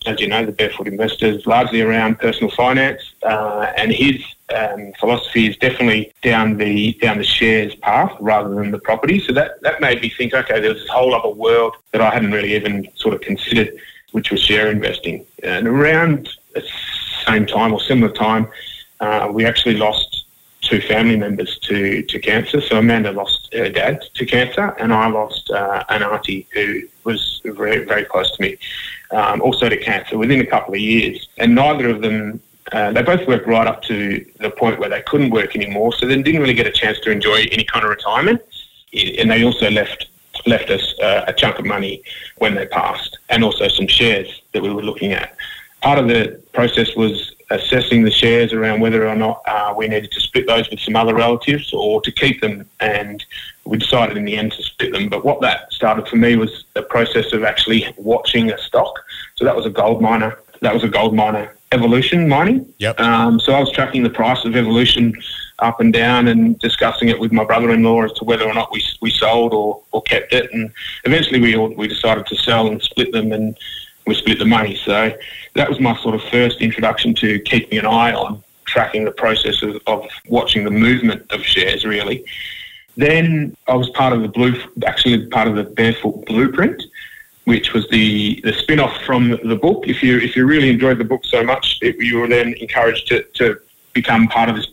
as 0.06 0.20
you 0.20 0.28
know, 0.28 0.46
The 0.46 0.52
Barefoot 0.52 0.88
Investor 0.88 1.28
is 1.28 1.46
largely 1.46 1.82
around 1.82 2.20
personal 2.20 2.52
finance, 2.52 3.02
uh, 3.24 3.72
and 3.78 3.92
his 3.92 4.22
um, 4.56 4.94
philosophy 5.00 5.48
is 5.48 5.58
definitely 5.58 6.14
down 6.22 6.58
the 6.58 6.94
down 6.94 7.18
the 7.18 7.24
shares 7.24 7.76
path 7.76 8.16
rather 8.20 8.54
than 8.56 8.72
the 8.72 8.80
property. 8.80 9.20
So 9.20 9.34
that 9.34 9.62
that 9.62 9.82
made 9.82 10.02
me 10.02 10.10
think, 10.10 10.34
okay, 10.34 10.60
there's 10.60 10.80
this 10.80 10.90
whole 10.90 11.14
other 11.14 11.30
world 11.30 11.76
that 11.92 12.02
I 12.02 12.10
hadn't 12.10 12.32
really 12.32 12.56
even 12.56 12.88
sort 12.96 13.14
of 13.14 13.22
considered, 13.22 13.78
which 14.12 14.32
was 14.32 14.42
share 14.42 14.72
investing. 14.72 15.26
And 15.44 15.68
around 15.68 16.30
same 17.28 17.46
time 17.46 17.74
or 17.74 17.80
similar 17.82 18.12
time, 18.14 18.48
uh, 19.00 19.30
we 19.32 19.46
actually 19.46 19.78
lost 19.78 20.26
two 20.62 20.82
family 20.82 21.16
members 21.16 21.58
to, 21.60 22.04
to 22.04 22.20
cancer. 22.20 22.60
So 22.62 22.80
Amanda 22.80 23.12
lost 23.12 23.54
her 23.54 23.70
dad 23.70 24.02
to 24.16 24.26
cancer, 24.26 24.76
and 24.80 24.92
I 24.92 25.08
lost 25.08 25.50
uh, 25.50 25.84
an 25.90 26.04
auntie 26.04 26.48
who 26.54 26.82
was 27.04 27.42
very, 27.46 27.86
very 27.86 28.06
close 28.06 28.36
to 28.36 28.42
me, 28.42 28.58
um, 29.12 29.42
also 29.42 29.70
to 29.70 29.78
cancer 29.78 30.18
within 30.18 30.42
a 30.42 30.46
couple 30.46 30.74
of 30.74 30.80
years. 30.80 31.30
And 31.38 31.56
neither 31.56 31.90
of 31.90 32.02
them, 32.02 32.42
uh, 32.72 32.92
they 32.92 33.02
both 33.02 33.26
worked 33.28 33.48
right 33.48 33.68
up 33.68 33.82
to 33.84 34.26
the 34.40 34.50
point 34.50 34.80
where 34.80 34.90
they 34.90 35.02
couldn't 35.04 35.30
work 35.30 35.56
anymore, 35.56 35.94
so 35.94 36.06
they 36.06 36.22
didn't 36.22 36.42
really 36.42 36.54
get 36.54 36.68
a 36.68 36.72
chance 36.72 37.00
to 37.02 37.12
enjoy 37.12 37.46
any 37.52 37.64
kind 37.64 37.86
of 37.86 37.90
retirement. 37.90 38.42
And 39.20 39.30
they 39.32 39.44
also 39.44 39.70
left 39.70 40.08
left 40.46 40.70
us 40.70 40.98
uh, 41.00 41.26
a 41.28 41.34
chunk 41.34 41.60
of 41.60 41.66
money 41.66 42.02
when 42.38 42.56
they 42.56 42.66
passed, 42.68 43.18
and 43.30 43.44
also 43.44 43.68
some 43.68 43.88
shares 43.88 44.42
that 44.54 44.62
we 44.62 44.72
were 44.74 44.84
looking 44.84 45.12
at. 45.12 45.36
Part 45.88 46.00
of 46.00 46.10
the 46.10 46.42
process 46.52 46.98
was 46.98 47.34
assessing 47.50 48.04
the 48.04 48.12
shares 48.12 48.52
around 48.52 48.82
whether 48.82 49.08
or 49.08 49.16
not 49.16 49.42
uh, 49.46 49.74
we 49.74 49.88
needed 49.88 50.12
to 50.12 50.20
split 50.20 50.46
those 50.46 50.70
with 50.70 50.82
some 50.82 50.98
other 50.98 51.16
relatives 51.16 51.72
or 51.74 52.02
to 52.02 52.12
keep 52.12 52.42
them. 52.42 52.70
And 52.82 53.24
we 53.64 53.78
decided 53.78 54.18
in 54.18 54.26
the 54.26 54.36
end 54.36 54.52
to 54.52 54.64
split 54.64 54.92
them. 54.92 55.08
But 55.08 55.24
what 55.24 55.40
that 55.40 55.72
started 55.72 56.06
for 56.10 56.18
me 56.18 56.36
was 56.36 56.66
the 56.74 56.82
process 56.82 57.32
of 57.32 57.46
actually 57.46 57.88
watching 57.96 58.52
a 58.52 58.58
stock. 58.58 59.00
So 59.36 59.46
that 59.46 59.56
was 59.56 59.66
a 59.66 59.70
gold 59.70 60.02
miner. 60.02 60.38
That 60.60 60.74
was 60.74 60.84
a 60.84 60.90
gold 60.90 61.16
miner 61.16 61.56
evolution 61.72 62.28
mining. 62.28 62.74
Yep. 62.80 63.00
Um, 63.00 63.40
so 63.40 63.54
I 63.54 63.60
was 63.62 63.72
tracking 63.72 64.04
the 64.04 64.10
price 64.10 64.44
of 64.44 64.58
evolution 64.58 65.14
up 65.60 65.80
and 65.80 65.94
down 65.94 66.28
and 66.28 66.60
discussing 66.60 67.08
it 67.08 67.18
with 67.18 67.32
my 67.32 67.46
brother-in-law 67.46 68.04
as 68.04 68.14
to 68.14 68.26
whether 68.26 68.46
or 68.46 68.54
not 68.54 68.74
we, 68.74 68.84
we 69.02 69.10
sold 69.10 69.54
or, 69.54 69.82
or 69.94 70.02
kept 70.02 70.34
it. 70.34 70.52
And 70.52 70.70
eventually 71.06 71.40
we 71.40 71.56
all, 71.56 71.74
we 71.76 71.88
decided 71.88 72.26
to 72.28 72.36
sell 72.36 72.68
and 72.68 72.82
split 72.82 73.14
them 73.14 73.32
and 73.32 73.58
we 74.08 74.16
split 74.16 74.40
the 74.40 74.46
money. 74.46 74.76
So 74.76 75.16
that 75.56 75.70
was 75.70 75.80
my 75.80 75.96
sort 75.98 76.16
of 76.16 76.24
first 76.24 76.62
introduction 76.62 77.14
to 77.16 77.40
keeping 77.42 77.78
an 77.78 77.86
eye 77.86 78.14
on 78.14 78.44
tracking 78.66 79.06
the 79.06 79.12
process 79.12 79.62
of, 79.62 79.80
of 79.88 80.08
watching 80.28 80.64
the 80.64 80.72
movement 80.72 81.30
of 81.32 81.42
shares 81.44 81.86
really. 81.86 82.26
Then 82.96 83.56
I 83.68 83.76
was 83.76 83.90
part 83.92 84.14
of 84.14 84.22
the 84.22 84.28
blue, 84.28 84.60
actually 84.86 85.28
part 85.28 85.48
of 85.48 85.56
the 85.56 85.64
Barefoot 85.64 86.26
Blueprint, 86.26 86.82
which 87.44 87.72
was 87.72 87.88
the, 87.90 88.42
the 88.44 88.54
spin-off 88.54 89.02
from 89.04 89.38
the 89.44 89.56
book. 89.56 89.88
If 89.88 90.02
you 90.02 90.18
if 90.18 90.36
you 90.36 90.46
really 90.46 90.70
enjoyed 90.70 90.98
the 90.98 91.04
book 91.04 91.24
so 91.24 91.44
much, 91.44 91.78
it, 91.82 91.96
you 91.98 92.20
were 92.20 92.28
then 92.28 92.54
encouraged 92.54 93.08
to, 93.10 93.24
to 93.36 93.60
become 93.94 94.28
part 94.28 94.50
of 94.50 94.56
this 94.56 94.68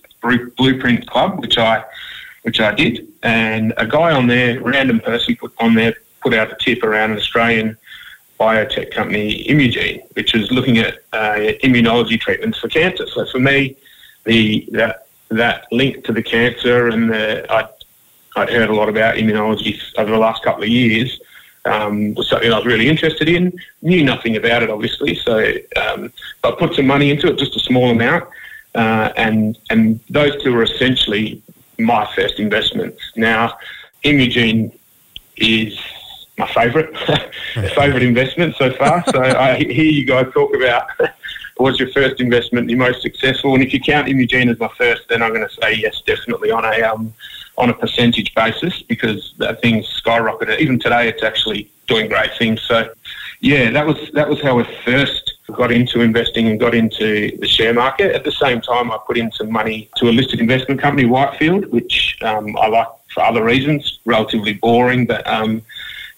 Blueprint 0.56 1.06
Club, 1.06 1.40
which 1.40 1.58
I 1.58 1.84
which 2.42 2.60
I 2.60 2.74
did. 2.74 3.06
And 3.22 3.74
a 3.76 3.86
guy 3.86 4.12
on 4.12 4.26
there, 4.26 4.60
random 4.60 5.00
person, 5.00 5.36
put 5.36 5.52
on 5.58 5.74
there, 5.74 5.94
put 6.22 6.34
out 6.34 6.50
a 6.50 6.56
tip 6.56 6.82
around 6.82 7.10
an 7.12 7.18
Australian 7.18 7.76
biotech 8.38 8.90
company, 8.90 9.42
Imugene, 9.48 10.02
which 10.14 10.34
is 10.34 10.50
looking 10.50 10.78
at 10.78 10.98
uh, 11.12 11.52
immunology 11.62 12.20
treatments 12.20 12.58
for 12.58 12.68
cancer. 12.68 13.06
So 13.06 13.26
for 13.26 13.38
me, 13.38 13.76
the 14.24 14.66
that 14.72 15.06
that 15.30 15.66
link 15.72 16.04
to 16.04 16.12
the 16.12 16.22
cancer 16.22 16.88
and 16.88 17.10
the 17.10 17.46
I, 17.50 17.68
I'd 18.36 18.50
heard 18.50 18.70
a 18.70 18.74
lot 18.74 18.88
about 18.88 19.16
immunology 19.16 19.80
over 19.96 20.10
the 20.10 20.18
last 20.18 20.42
couple 20.42 20.62
of 20.62 20.68
years 20.68 21.20
um, 21.64 22.14
was 22.14 22.28
something 22.28 22.52
I 22.52 22.56
was 22.56 22.66
really 22.66 22.88
interested 22.88 23.28
in. 23.28 23.52
Knew 23.82 24.04
nothing 24.04 24.36
about 24.36 24.62
it, 24.62 24.70
obviously, 24.70 25.14
so 25.14 25.52
um, 25.76 26.12
I 26.42 26.50
put 26.50 26.74
some 26.74 26.86
money 26.86 27.10
into 27.10 27.28
it, 27.28 27.38
just 27.38 27.56
a 27.56 27.60
small 27.60 27.90
amount, 27.90 28.24
uh, 28.74 29.12
and 29.16 29.58
and 29.70 30.00
those 30.10 30.42
two 30.42 30.52
were 30.52 30.62
essentially 30.62 31.42
my 31.78 32.06
first 32.14 32.38
investments. 32.38 33.00
Now, 33.16 33.56
Imugene 34.04 34.72
is 35.36 35.78
my 36.38 36.46
favourite 36.52 36.96
favourite 37.74 38.02
investment 38.02 38.56
so 38.56 38.72
far. 38.72 39.04
So 39.12 39.22
I 39.22 39.56
hear 39.56 39.84
you 39.84 40.04
guys 40.04 40.26
talk 40.32 40.54
about 40.54 40.88
what's 41.56 41.78
your 41.78 41.90
first 41.90 42.20
investment, 42.20 42.68
your 42.68 42.78
most 42.78 43.02
successful, 43.02 43.54
and 43.54 43.62
if 43.62 43.72
you 43.72 43.80
count 43.80 44.08
Imugene 44.08 44.48
as 44.48 44.58
my 44.58 44.70
first, 44.76 45.08
then 45.08 45.22
I'm 45.22 45.32
going 45.32 45.46
to 45.46 45.54
say 45.62 45.74
yes, 45.74 46.02
definitely 46.02 46.50
on 46.50 46.64
a 46.64 46.82
um, 46.82 47.12
on 47.56 47.70
a 47.70 47.74
percentage 47.74 48.34
basis 48.34 48.82
because 48.82 49.34
that 49.38 49.62
thing's 49.62 49.86
skyrocketed. 50.02 50.58
Even 50.58 50.78
today, 50.78 51.08
it's 51.08 51.22
actually 51.22 51.70
doing 51.86 52.08
great 52.08 52.34
things. 52.36 52.60
So 52.62 52.90
yeah, 53.40 53.70
that 53.70 53.86
was 53.86 54.10
that 54.14 54.28
was 54.28 54.40
how 54.42 54.58
I 54.58 54.64
first 54.84 55.34
got 55.52 55.70
into 55.70 56.00
investing 56.00 56.48
and 56.48 56.58
got 56.58 56.74
into 56.74 57.36
the 57.38 57.46
share 57.46 57.74
market. 57.74 58.14
At 58.14 58.24
the 58.24 58.32
same 58.32 58.60
time, 58.60 58.90
I 58.90 58.98
put 59.06 59.18
in 59.18 59.30
some 59.32 59.52
money 59.52 59.88
to 59.98 60.08
a 60.08 60.12
listed 60.12 60.40
investment 60.40 60.80
company, 60.80 61.06
Whitefield, 61.06 61.66
which 61.66 62.18
um, 62.22 62.56
I 62.56 62.68
like 62.68 62.88
for 63.12 63.22
other 63.22 63.44
reasons. 63.44 64.00
Relatively 64.04 64.54
boring, 64.54 65.06
but 65.06 65.26
um, 65.26 65.62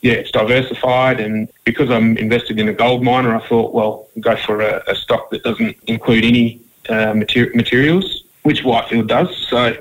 yeah, 0.06 0.12
it's 0.12 0.30
diversified. 0.30 1.18
And 1.18 1.48
because 1.64 1.90
I'm 1.90 2.16
invested 2.16 2.60
in 2.60 2.68
a 2.68 2.72
gold 2.72 3.02
miner, 3.02 3.34
I 3.34 3.44
thought, 3.48 3.74
well, 3.74 4.06
go 4.20 4.36
for 4.36 4.60
a, 4.60 4.80
a 4.86 4.94
stock 4.94 5.30
that 5.30 5.42
doesn't 5.42 5.76
include 5.88 6.24
any 6.24 6.60
uh, 6.88 7.12
mater- 7.12 7.50
materials, 7.56 8.22
which 8.44 8.62
Whitefield 8.62 9.08
does. 9.08 9.36
So, 9.48 9.76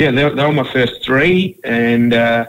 yeah, 0.00 0.10
they, 0.10 0.28
they 0.30 0.44
were 0.44 0.52
my 0.52 0.68
first 0.72 1.04
three. 1.04 1.56
And 1.62 2.12
uh, 2.12 2.46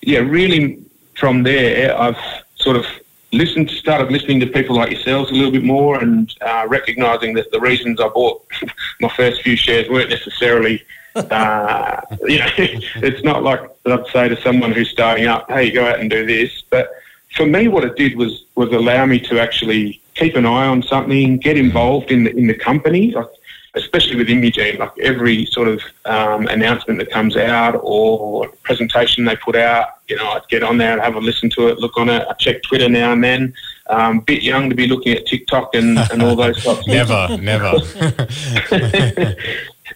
yeah, 0.00 0.20
really 0.20 0.84
from 1.16 1.42
there, 1.42 2.00
I've 2.00 2.22
sort 2.54 2.76
of 2.76 2.86
listened, 3.32 3.70
started 3.70 4.12
listening 4.12 4.38
to 4.40 4.46
people 4.46 4.76
like 4.76 4.92
yourselves 4.92 5.32
a 5.32 5.34
little 5.34 5.50
bit 5.50 5.64
more 5.64 6.00
and 6.00 6.32
uh, 6.40 6.66
recognizing 6.68 7.34
that 7.34 7.50
the 7.50 7.58
reasons 7.58 8.00
I 8.00 8.06
bought 8.06 8.46
my 9.00 9.08
first 9.08 9.42
few 9.42 9.56
shares 9.56 9.88
weren't 9.88 10.10
necessarily 10.10 10.84
uh, 11.14 12.00
you 12.26 12.38
know, 12.38 12.48
it's 12.56 13.22
not 13.22 13.42
like 13.42 13.60
I'd 13.86 14.06
say 14.08 14.28
to 14.28 14.40
someone 14.40 14.72
who's 14.72 14.90
starting 14.90 15.26
up, 15.26 15.48
"Hey, 15.48 15.70
go 15.70 15.86
out 15.86 16.00
and 16.00 16.10
do 16.10 16.26
this." 16.26 16.62
But 16.70 16.90
for 17.36 17.46
me, 17.46 17.68
what 17.68 17.84
it 17.84 17.96
did 17.96 18.16
was 18.16 18.44
was 18.54 18.70
allow 18.70 19.06
me 19.06 19.18
to 19.20 19.40
actually 19.40 20.00
keep 20.14 20.36
an 20.36 20.46
eye 20.46 20.66
on 20.66 20.82
something, 20.82 21.38
get 21.38 21.56
involved 21.56 22.10
in 22.10 22.24
the 22.24 22.36
in 22.36 22.46
the 22.46 22.54
company, 22.54 23.12
like, 23.12 23.26
especially 23.74 24.16
with 24.16 24.28
Imugene. 24.28 24.78
Like 24.78 24.92
every 25.00 25.46
sort 25.46 25.68
of 25.68 25.82
um, 26.04 26.46
announcement 26.48 26.98
that 26.98 27.10
comes 27.10 27.36
out 27.36 27.78
or 27.82 28.48
presentation 28.62 29.24
they 29.24 29.36
put 29.36 29.56
out, 29.56 29.86
you 30.08 30.16
know, 30.16 30.28
I'd 30.30 30.46
get 30.48 30.62
on 30.62 30.78
there 30.78 30.92
and 30.92 31.00
have 31.00 31.14
a 31.14 31.20
listen 31.20 31.50
to 31.50 31.68
it, 31.68 31.78
look 31.78 31.96
on 31.96 32.08
it. 32.08 32.26
I 32.28 32.34
check 32.34 32.62
Twitter 32.62 32.88
now 32.88 33.12
and 33.12 33.24
then. 33.24 33.54
Um, 33.88 34.20
bit 34.20 34.42
young 34.42 34.70
to 34.70 34.76
be 34.76 34.86
looking 34.86 35.12
at 35.12 35.26
TikTok 35.26 35.74
and, 35.74 35.98
and 35.98 36.22
all 36.22 36.36
those 36.36 36.62
types 36.62 36.86
Never, 36.86 37.36
never. 37.38 37.74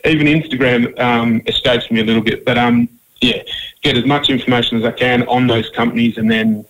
even 0.07 0.27
Instagram 0.27 0.99
um, 1.01 1.43
escapes 1.47 1.91
me 1.91 2.01
a 2.01 2.05
little 2.05 2.23
bit. 2.23 2.45
But 2.45 2.59
um, 2.59 2.89
yeah, 3.21 3.43
get 3.83 3.97
as 3.97 4.05
much 4.05 4.31
information 4.31 4.79
as 4.79 4.85
I 4.85 4.93
can 4.93 5.27
on 5.29 5.47
those 5.47 5.69
companies, 5.71 6.19
and 6.19 6.31
then 6.31 6.65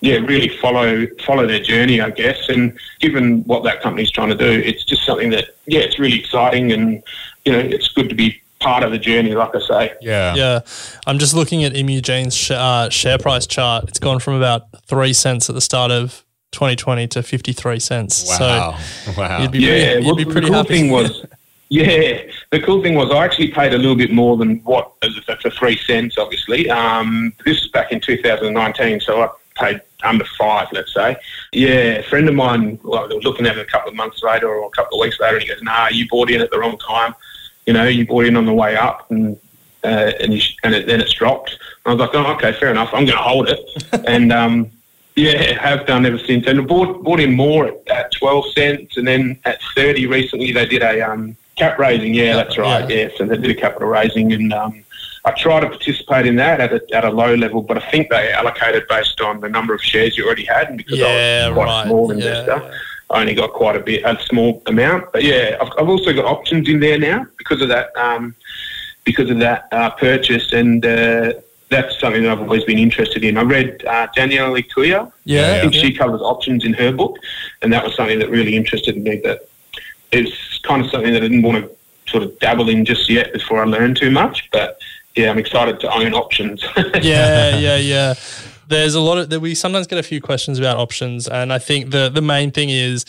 yeah, 0.00 0.16
really 0.16 0.48
follow 0.48 1.06
follow 1.24 1.46
their 1.46 1.60
journey, 1.60 2.00
I 2.00 2.10
guess. 2.10 2.48
And 2.48 2.78
given 3.00 3.42
what 3.44 3.64
that 3.64 3.82
company's 3.82 4.10
trying 4.10 4.28
to 4.28 4.36
do, 4.36 4.50
it's 4.50 4.84
just 4.84 5.04
something 5.04 5.30
that 5.30 5.56
yeah, 5.66 5.80
it's 5.80 5.98
really 5.98 6.18
exciting, 6.18 6.72
and 6.72 7.02
you 7.44 7.52
know, 7.52 7.58
it's 7.58 7.88
good 7.88 8.08
to 8.08 8.14
be 8.14 8.40
part 8.60 8.82
of 8.82 8.90
the 8.90 8.98
journey, 8.98 9.34
like 9.34 9.54
I 9.54 9.60
say. 9.60 9.94
Yeah. 10.00 10.34
Yeah. 10.34 10.60
I'm 11.06 11.18
just 11.18 11.34
looking 11.34 11.64
at 11.64 11.74
Imugene's 11.76 12.36
sh- 12.36 12.50
uh, 12.50 12.90
share 12.90 13.16
price 13.18 13.46
chart. 13.46 13.84
It's 13.88 14.00
gone 14.00 14.18
from 14.18 14.34
about 14.34 14.62
three 14.86 15.12
cents 15.12 15.48
at 15.48 15.54
the 15.54 15.60
start 15.60 15.90
of 15.90 16.24
2020 16.52 17.06
to 17.08 17.22
53 17.22 17.78
cents. 17.78 18.26
Wow. 18.26 18.76
So 19.06 19.12
wow. 19.16 19.42
you'd 19.42 19.52
be, 19.52 19.60
Yeah, 19.60 19.68
pretty, 19.68 19.96
you'd 19.98 20.06
well, 20.06 20.16
be 20.16 20.24
the 20.24 20.40
cool 20.40 20.52
happy. 20.52 20.68
thing 20.68 20.90
was, 20.90 21.24
yeah, 21.70 22.22
the 22.50 22.60
cool 22.60 22.82
thing 22.82 22.94
was 22.94 23.10
I 23.10 23.24
actually 23.24 23.48
paid 23.48 23.74
a 23.74 23.78
little 23.78 23.96
bit 23.96 24.10
more 24.10 24.36
than 24.36 24.60
what 24.60 24.92
for 25.26 25.36
for 25.36 25.50
three 25.50 25.76
cents. 25.76 26.16
Obviously, 26.16 26.70
um, 26.70 27.32
this 27.44 27.62
is 27.62 27.68
back 27.68 27.92
in 27.92 28.00
2019, 28.00 29.00
so 29.00 29.22
I 29.22 29.28
paid 29.54 29.80
under 30.02 30.24
five, 30.38 30.68
let's 30.72 30.94
say. 30.94 31.16
Yeah, 31.52 31.98
a 31.98 32.02
friend 32.04 32.28
of 32.28 32.34
mine, 32.34 32.78
well, 32.82 33.06
they 33.06 33.14
were 33.14 33.20
looking 33.20 33.46
at 33.46 33.58
it 33.58 33.60
a 33.66 33.70
couple 33.70 33.90
of 33.90 33.96
months 33.96 34.22
later 34.22 34.48
or 34.48 34.66
a 34.66 34.70
couple 34.70 34.98
of 34.98 35.04
weeks 35.04 35.20
later, 35.20 35.36
and 35.36 35.42
he 35.42 35.48
goes, 35.48 35.62
"Nah, 35.62 35.88
you 35.88 36.08
bought 36.08 36.30
in 36.30 36.40
at 36.40 36.50
the 36.50 36.58
wrong 36.58 36.78
time. 36.78 37.14
You 37.66 37.74
know, 37.74 37.84
you 37.84 38.06
bought 38.06 38.24
in 38.24 38.36
on 38.36 38.46
the 38.46 38.54
way 38.54 38.76
up, 38.76 39.10
and 39.10 39.38
uh, 39.84 40.12
and, 40.20 40.32
you 40.32 40.40
sh- 40.40 40.56
and 40.64 40.74
it, 40.74 40.86
then 40.86 41.00
it's 41.00 41.12
dropped." 41.12 41.50
And 41.50 41.58
I 41.86 41.90
was 41.92 42.00
like, 42.00 42.14
"Oh, 42.14 42.32
okay, 42.34 42.52
fair 42.58 42.70
enough. 42.70 42.88
I'm 42.94 43.04
going 43.04 43.18
to 43.18 43.22
hold 43.22 43.48
it." 43.50 43.60
and 44.06 44.32
um, 44.32 44.70
yeah, 45.16 45.60
have 45.60 45.86
done 45.86 46.06
ever 46.06 46.18
since. 46.18 46.46
And 46.46 46.66
bought 46.66 47.02
bought 47.02 47.20
in 47.20 47.34
more 47.34 47.66
at, 47.66 47.88
at 47.88 48.12
twelve 48.12 48.46
cents, 48.52 48.96
and 48.96 49.06
then 49.06 49.38
at 49.44 49.60
thirty 49.74 50.06
recently 50.06 50.52
they 50.52 50.64
did 50.64 50.82
a 50.82 51.02
um 51.02 51.36
Cap 51.58 51.78
raising, 51.78 52.14
yeah, 52.14 52.36
that's 52.36 52.56
right. 52.56 52.88
Yeah. 52.88 53.08
so 53.16 53.24
they 53.24 53.36
did 53.36 53.50
a 53.50 53.60
capital 53.60 53.88
raising, 53.88 54.32
and 54.32 54.52
um, 54.52 54.84
I 55.24 55.32
tried 55.32 55.60
to 55.60 55.68
participate 55.68 56.26
in 56.26 56.36
that 56.36 56.60
at 56.60 56.72
a, 56.72 56.80
at 56.94 57.04
a 57.04 57.10
low 57.10 57.34
level, 57.34 57.62
but 57.62 57.82
I 57.82 57.90
think 57.90 58.10
they 58.10 58.32
allocated 58.32 58.86
based 58.88 59.20
on 59.20 59.40
the 59.40 59.48
number 59.48 59.74
of 59.74 59.82
shares 59.82 60.16
you 60.16 60.24
already 60.24 60.44
had, 60.44 60.68
and 60.68 60.78
because 60.78 60.98
Yeah, 60.98 61.44
I 61.46 61.48
was 61.48 61.54
quite 61.54 61.64
right. 61.66 61.82
a 61.84 61.86
small 61.88 62.08
Yeah, 62.08 62.14
investor, 62.14 62.74
I 63.10 63.20
only 63.20 63.34
got 63.34 63.52
quite 63.52 63.76
a 63.76 63.80
bit, 63.80 64.04
a 64.04 64.18
small 64.26 64.62
amount. 64.66 65.12
But 65.12 65.24
yeah, 65.24 65.56
I've, 65.60 65.72
I've 65.78 65.88
also 65.88 66.12
got 66.12 66.26
options 66.26 66.68
in 66.68 66.78
there 66.80 66.98
now 66.98 67.26
because 67.36 67.60
of 67.60 67.68
that, 67.68 67.90
um, 67.96 68.34
because 69.04 69.30
of 69.30 69.38
that 69.40 69.66
uh, 69.72 69.90
purchase, 69.90 70.52
and 70.52 70.84
uh, 70.86 71.32
that's 71.70 71.98
something 71.98 72.22
that 72.22 72.32
I've 72.32 72.40
always 72.40 72.64
been 72.64 72.78
interested 72.78 73.24
in. 73.24 73.36
I 73.36 73.42
read 73.42 73.84
uh, 73.84 74.06
Danielle 74.14 74.54
Ecuyer. 74.54 75.10
Yeah, 75.24 75.54
I 75.54 75.60
think 75.60 75.74
yeah. 75.74 75.80
she 75.82 75.92
covers 75.94 76.20
options 76.20 76.64
in 76.64 76.74
her 76.74 76.92
book, 76.92 77.16
and 77.62 77.72
that 77.72 77.84
was 77.84 77.94
something 77.96 78.18
that 78.20 78.30
really 78.30 78.56
interested 78.56 78.96
me. 78.96 79.20
But 79.22 79.47
it's 80.12 80.58
kind 80.58 80.84
of 80.84 80.90
something 80.90 81.12
that 81.12 81.22
I 81.22 81.28
didn't 81.28 81.42
want 81.42 81.64
to 81.64 82.10
sort 82.10 82.22
of 82.22 82.38
dabble 82.38 82.68
in 82.68 82.84
just 82.84 83.08
yet 83.10 83.32
before 83.32 83.62
I 83.62 83.64
learn 83.64 83.94
too 83.94 84.10
much. 84.10 84.48
But 84.50 84.80
yeah, 85.14 85.30
I'm 85.30 85.38
excited 85.38 85.80
to 85.80 85.92
own 85.92 86.14
options. 86.14 86.64
yeah, 87.02 87.56
yeah, 87.56 87.76
yeah. 87.76 88.14
There's 88.68 88.94
a 88.94 89.00
lot 89.00 89.18
of 89.18 89.30
that. 89.30 89.40
We 89.40 89.54
sometimes 89.54 89.86
get 89.86 89.98
a 89.98 90.02
few 90.02 90.20
questions 90.20 90.58
about 90.58 90.76
options, 90.76 91.26
and 91.26 91.52
I 91.52 91.58
think 91.58 91.90
the 91.90 92.08
the 92.08 92.22
main 92.22 92.50
thing 92.50 92.70
is, 92.70 93.04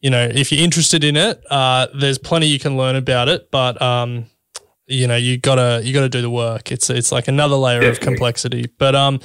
you 0.00 0.10
know, 0.10 0.24
if 0.24 0.50
you're 0.50 0.62
interested 0.62 1.04
in 1.04 1.16
it, 1.16 1.42
uh, 1.50 1.86
there's 1.94 2.18
plenty 2.18 2.46
you 2.46 2.58
can 2.58 2.76
learn 2.76 2.96
about 2.96 3.28
it, 3.28 3.50
but 3.50 3.80
um, 3.80 4.26
you 4.86 5.06
know, 5.06 5.16
you 5.16 5.38
gotta 5.38 5.80
you 5.84 5.92
gotta 5.92 6.08
do 6.08 6.22
the 6.22 6.30
work. 6.30 6.72
It's 6.72 6.90
it's 6.90 7.12
like 7.12 7.28
another 7.28 7.56
layer 7.56 7.88
of 7.88 8.00
complexity. 8.00 8.66
But 8.78 8.94
um, 8.94 9.20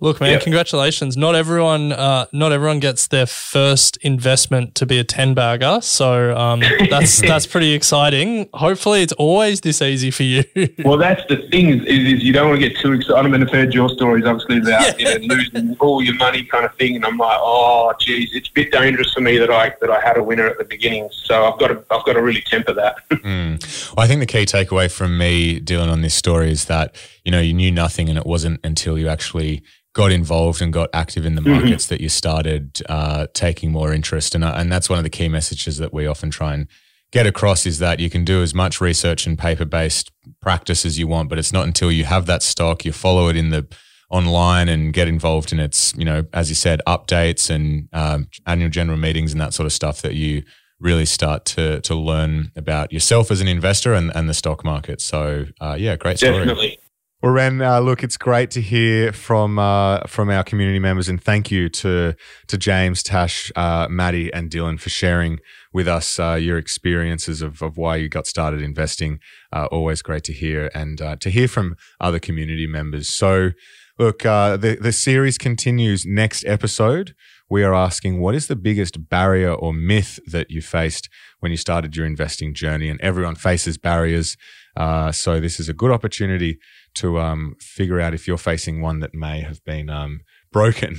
look, 0.00 0.20
man, 0.20 0.32
Yeah. 0.32 0.38
congratulations. 0.38 1.16
Not 1.16 1.34
everyone, 1.34 1.92
uh, 1.92 2.26
not 2.32 2.52
everyone 2.52 2.80
gets 2.80 3.06
their 3.08 3.26
first 3.26 3.96
investment 3.98 4.74
to 4.76 4.86
be 4.86 4.98
a 4.98 5.04
ten 5.04 5.34
bagger. 5.34 5.80
So 5.82 6.36
um, 6.36 6.62
that's 6.90 7.20
that's 7.30 7.46
pretty 7.46 7.72
exciting. 7.72 8.48
Hopefully, 8.54 9.02
it's 9.02 9.12
always 9.14 9.60
this 9.60 9.82
easy 9.82 10.10
for 10.10 10.22
you. 10.22 10.44
well, 10.84 10.98
that's 10.98 11.22
the 11.28 11.36
thing 11.50 11.68
is, 11.70 11.82
is, 11.86 12.14
is 12.14 12.24
you 12.24 12.32
don't 12.32 12.48
want 12.48 12.60
to 12.60 12.68
get 12.68 12.78
too 12.78 12.92
excited. 12.92 13.16
I 13.18 13.28
mean, 13.28 13.42
I've 13.42 13.50
heard 13.50 13.74
your 13.74 13.88
stories, 13.90 14.24
obviously, 14.24 14.58
about 14.58 14.98
you 14.98 15.04
know, 15.06 15.34
losing 15.34 15.76
all 15.80 16.02
your 16.02 16.14
money 16.16 16.44
kind 16.44 16.64
of 16.64 16.74
thing, 16.76 16.96
and 16.96 17.04
I'm 17.04 17.18
like, 17.18 17.38
oh, 17.40 17.92
geez, 18.00 18.30
it's 18.34 18.48
a 18.48 18.52
bit 18.52 18.72
dangerous 18.72 19.12
for 19.12 19.20
me 19.20 19.38
that 19.38 19.50
I 19.50 19.72
that 19.80 19.90
I 19.90 20.00
had 20.00 20.16
a 20.16 20.22
winner 20.22 20.46
at 20.46 20.58
the 20.58 20.64
beginning. 20.64 21.08
So 21.12 21.44
I've 21.44 21.58
got 21.58 21.68
to 21.68 21.84
I've 21.90 22.04
got 22.04 22.14
to 22.14 22.22
really 22.22 22.42
temper 22.42 22.72
that. 22.74 22.96
Mm. 23.18 23.94
Well, 23.94 24.04
I 24.04 24.08
think 24.08 24.20
the 24.20 24.26
key 24.26 24.46
takeaway 24.46 24.90
from 24.90 25.18
me 25.18 25.58
dealing 25.60 25.90
on 25.90 26.00
this 26.00 26.14
story 26.14 26.50
is 26.50 26.64
that 26.66 26.94
you 27.24 27.32
know 27.32 27.40
you 27.40 27.52
knew 27.52 27.70
nothing, 27.70 28.08
and 28.08 28.16
it 28.16 28.24
wasn't 28.24 28.60
until 28.64 28.96
you 28.96 29.08
actually 29.08 29.62
got 29.98 30.12
involved 30.12 30.62
and 30.62 30.72
got 30.72 30.88
active 30.94 31.26
in 31.26 31.34
the 31.34 31.40
Mhm. 31.42 31.54
markets 31.60 31.86
that 31.86 32.00
you 32.00 32.08
started 32.08 32.80
uh, 32.88 33.26
taking 33.34 33.72
more 33.72 33.92
interest, 33.92 34.34
and 34.36 34.44
uh, 34.44 34.54
and 34.56 34.70
that's 34.72 34.88
one 34.88 34.98
of 34.98 35.02
the 35.08 35.10
key 35.18 35.28
messages 35.28 35.78
that 35.78 35.92
we 35.92 36.06
often 36.06 36.30
try 36.30 36.54
and 36.54 36.68
get 37.10 37.26
across 37.26 37.66
is 37.66 37.78
that 37.80 37.98
you 37.98 38.08
can 38.08 38.24
do 38.24 38.40
as 38.42 38.54
much 38.54 38.80
research 38.80 39.26
and 39.26 39.36
paper 39.38 39.64
based 39.64 40.10
practice 40.40 40.86
as 40.86 40.98
you 41.00 41.08
want, 41.08 41.28
but 41.28 41.38
it's 41.38 41.52
not 41.52 41.66
until 41.66 41.90
you 41.90 42.04
have 42.04 42.26
that 42.26 42.42
stock, 42.42 42.84
you 42.84 42.92
follow 42.92 43.28
it 43.28 43.36
in 43.36 43.50
the 43.50 43.66
online 44.10 44.68
and 44.68 44.92
get 44.92 45.08
involved 45.08 45.52
in 45.52 45.58
its, 45.58 45.92
you 45.96 46.04
know, 46.04 46.22
as 46.32 46.48
you 46.48 46.54
said, 46.54 46.80
updates 46.86 47.50
and 47.50 47.88
um, 47.92 48.28
annual 48.46 48.70
general 48.70 48.96
meetings 48.98 49.32
and 49.32 49.40
that 49.40 49.52
sort 49.52 49.66
of 49.66 49.72
stuff 49.72 50.00
that 50.02 50.14
you 50.14 50.42
really 50.80 51.04
start 51.06 51.44
to 51.44 51.80
to 51.80 51.94
learn 51.96 52.52
about 52.54 52.92
yourself 52.92 53.30
as 53.32 53.40
an 53.40 53.48
investor 53.48 53.94
and, 53.94 54.12
and 54.14 54.28
the 54.28 54.34
stock 54.34 54.62
market. 54.64 55.00
So 55.00 55.46
uh, 55.60 55.76
yeah, 55.78 55.96
great 55.96 56.18
story. 56.18 56.34
Definitely. 56.38 56.77
Well, 57.20 57.32
Ren, 57.32 57.60
uh, 57.60 57.80
look, 57.80 58.04
it's 58.04 58.16
great 58.16 58.48
to 58.52 58.60
hear 58.60 59.12
from 59.12 59.58
uh, 59.58 60.02
from 60.06 60.30
our 60.30 60.44
community 60.44 60.78
members, 60.78 61.08
and 61.08 61.20
thank 61.20 61.50
you 61.50 61.68
to 61.70 62.14
to 62.46 62.56
James, 62.56 63.02
Tash, 63.02 63.50
uh, 63.56 63.88
Maddie, 63.90 64.32
and 64.32 64.48
Dylan 64.48 64.78
for 64.78 64.88
sharing 64.88 65.40
with 65.72 65.88
us 65.88 66.20
uh, 66.20 66.34
your 66.40 66.58
experiences 66.58 67.42
of, 67.42 67.60
of 67.60 67.76
why 67.76 67.96
you 67.96 68.08
got 68.08 68.28
started 68.28 68.62
investing. 68.62 69.18
Uh, 69.52 69.66
always 69.72 70.00
great 70.00 70.22
to 70.24 70.32
hear, 70.32 70.70
and 70.76 71.02
uh, 71.02 71.16
to 71.16 71.28
hear 71.28 71.48
from 71.48 71.74
other 72.00 72.20
community 72.20 72.68
members. 72.68 73.08
So, 73.08 73.50
look, 73.98 74.20
the 74.20 74.78
the 74.80 74.92
series 74.92 75.38
continues 75.38 76.06
next 76.06 76.44
episode. 76.44 77.16
We 77.50 77.64
are 77.64 77.74
asking 77.74 78.20
what 78.20 78.36
is 78.36 78.46
the 78.46 78.54
biggest 78.54 79.08
barrier 79.08 79.52
or 79.52 79.72
myth 79.72 80.20
that 80.30 80.52
you 80.52 80.62
faced 80.62 81.08
when 81.40 81.50
you 81.50 81.56
started 81.56 81.96
your 81.96 82.06
investing 82.06 82.54
journey, 82.54 82.88
and 82.88 83.00
everyone 83.00 83.34
faces 83.34 83.76
barriers. 83.76 84.36
So 84.76 85.40
this 85.40 85.58
is 85.58 85.68
a 85.68 85.74
good 85.74 85.90
opportunity 85.90 86.60
to 86.98 87.18
um, 87.18 87.56
figure 87.60 88.00
out 88.00 88.14
if 88.14 88.26
you're 88.26 88.38
facing 88.38 88.80
one 88.80 89.00
that 89.00 89.14
may 89.14 89.40
have 89.40 89.64
been 89.64 89.90
um, 89.90 90.20
broken 90.52 90.96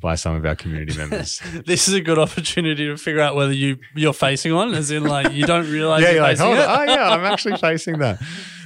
by 0.00 0.16
some 0.16 0.34
of 0.34 0.44
our 0.44 0.56
community 0.56 0.96
members. 0.98 1.40
this 1.66 1.88
is 1.88 1.94
a 1.94 2.00
good 2.00 2.18
opportunity 2.18 2.86
to 2.86 2.96
figure 2.96 3.20
out 3.20 3.36
whether 3.36 3.52
you 3.52 3.78
you're 3.94 4.12
facing 4.12 4.54
one, 4.54 4.74
as 4.74 4.90
in 4.90 5.04
like 5.04 5.32
you 5.32 5.46
don't 5.46 5.70
realize 5.70 6.02
yeah, 6.02 6.08
you're 6.08 6.14
you're 6.16 6.22
like, 6.22 6.36
facing 6.38 6.46
hold 6.46 6.58
it. 6.58 6.68
on. 6.68 6.88
Oh, 6.88 6.92
yeah, 6.92 7.10
I'm 7.10 7.24
actually 7.24 7.56
facing 7.68 7.98
that. 7.98 8.20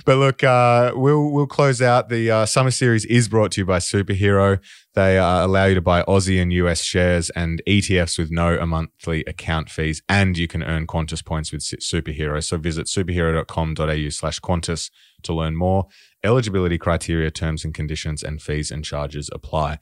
But 0.05 0.18
look, 0.18 0.44
uh, 0.44 0.92
we'll 0.94 1.31
we'll 1.31 1.46
close 1.49 1.83
out. 1.83 2.09
The 2.09 2.31
uh, 2.31 2.46
summer 2.46 2.70
series 2.70 3.05
is 3.05 3.29
brought 3.29 3.53
to 3.53 3.61
you 3.61 3.66
by 3.66 3.79
Superhero. 3.79 4.61
They 4.94 5.18
uh, 5.18 5.44
allow 5.44 5.64
you 5.66 5.75
to 5.75 5.81
buy 5.83 6.03
Aussie 6.05 6.40
and 6.40 6.53
US 6.53 6.81
shares 6.81 7.29
and 7.31 7.61
ETFs 7.66 8.18
with 8.18 8.31
no 8.31 8.64
monthly 8.64 9.25
account 9.25 9.68
fees, 9.68 10.03
and 10.09 10.38
you 10.38 10.46
can 10.49 10.62
earn 10.62 10.87
Qantas 10.87 11.25
points 11.25 11.53
with 11.53 11.62
Superhero. 11.62 12.42
So 12.42 12.57
visit 12.57 12.87
superhero.com.au 12.87 14.09
slash 14.11 14.40
Qantas 14.40 14.90
to 15.25 15.35
learn 15.35 15.57
more. 15.57 15.87
Eligibility 16.26 16.76
criteria, 16.76 17.30
terms 17.30 17.64
and 17.64 17.72
conditions, 17.72 18.22
and 18.22 18.42
fees 18.42 18.70
and 18.70 18.84
charges 18.84 19.30
apply. 19.32 19.78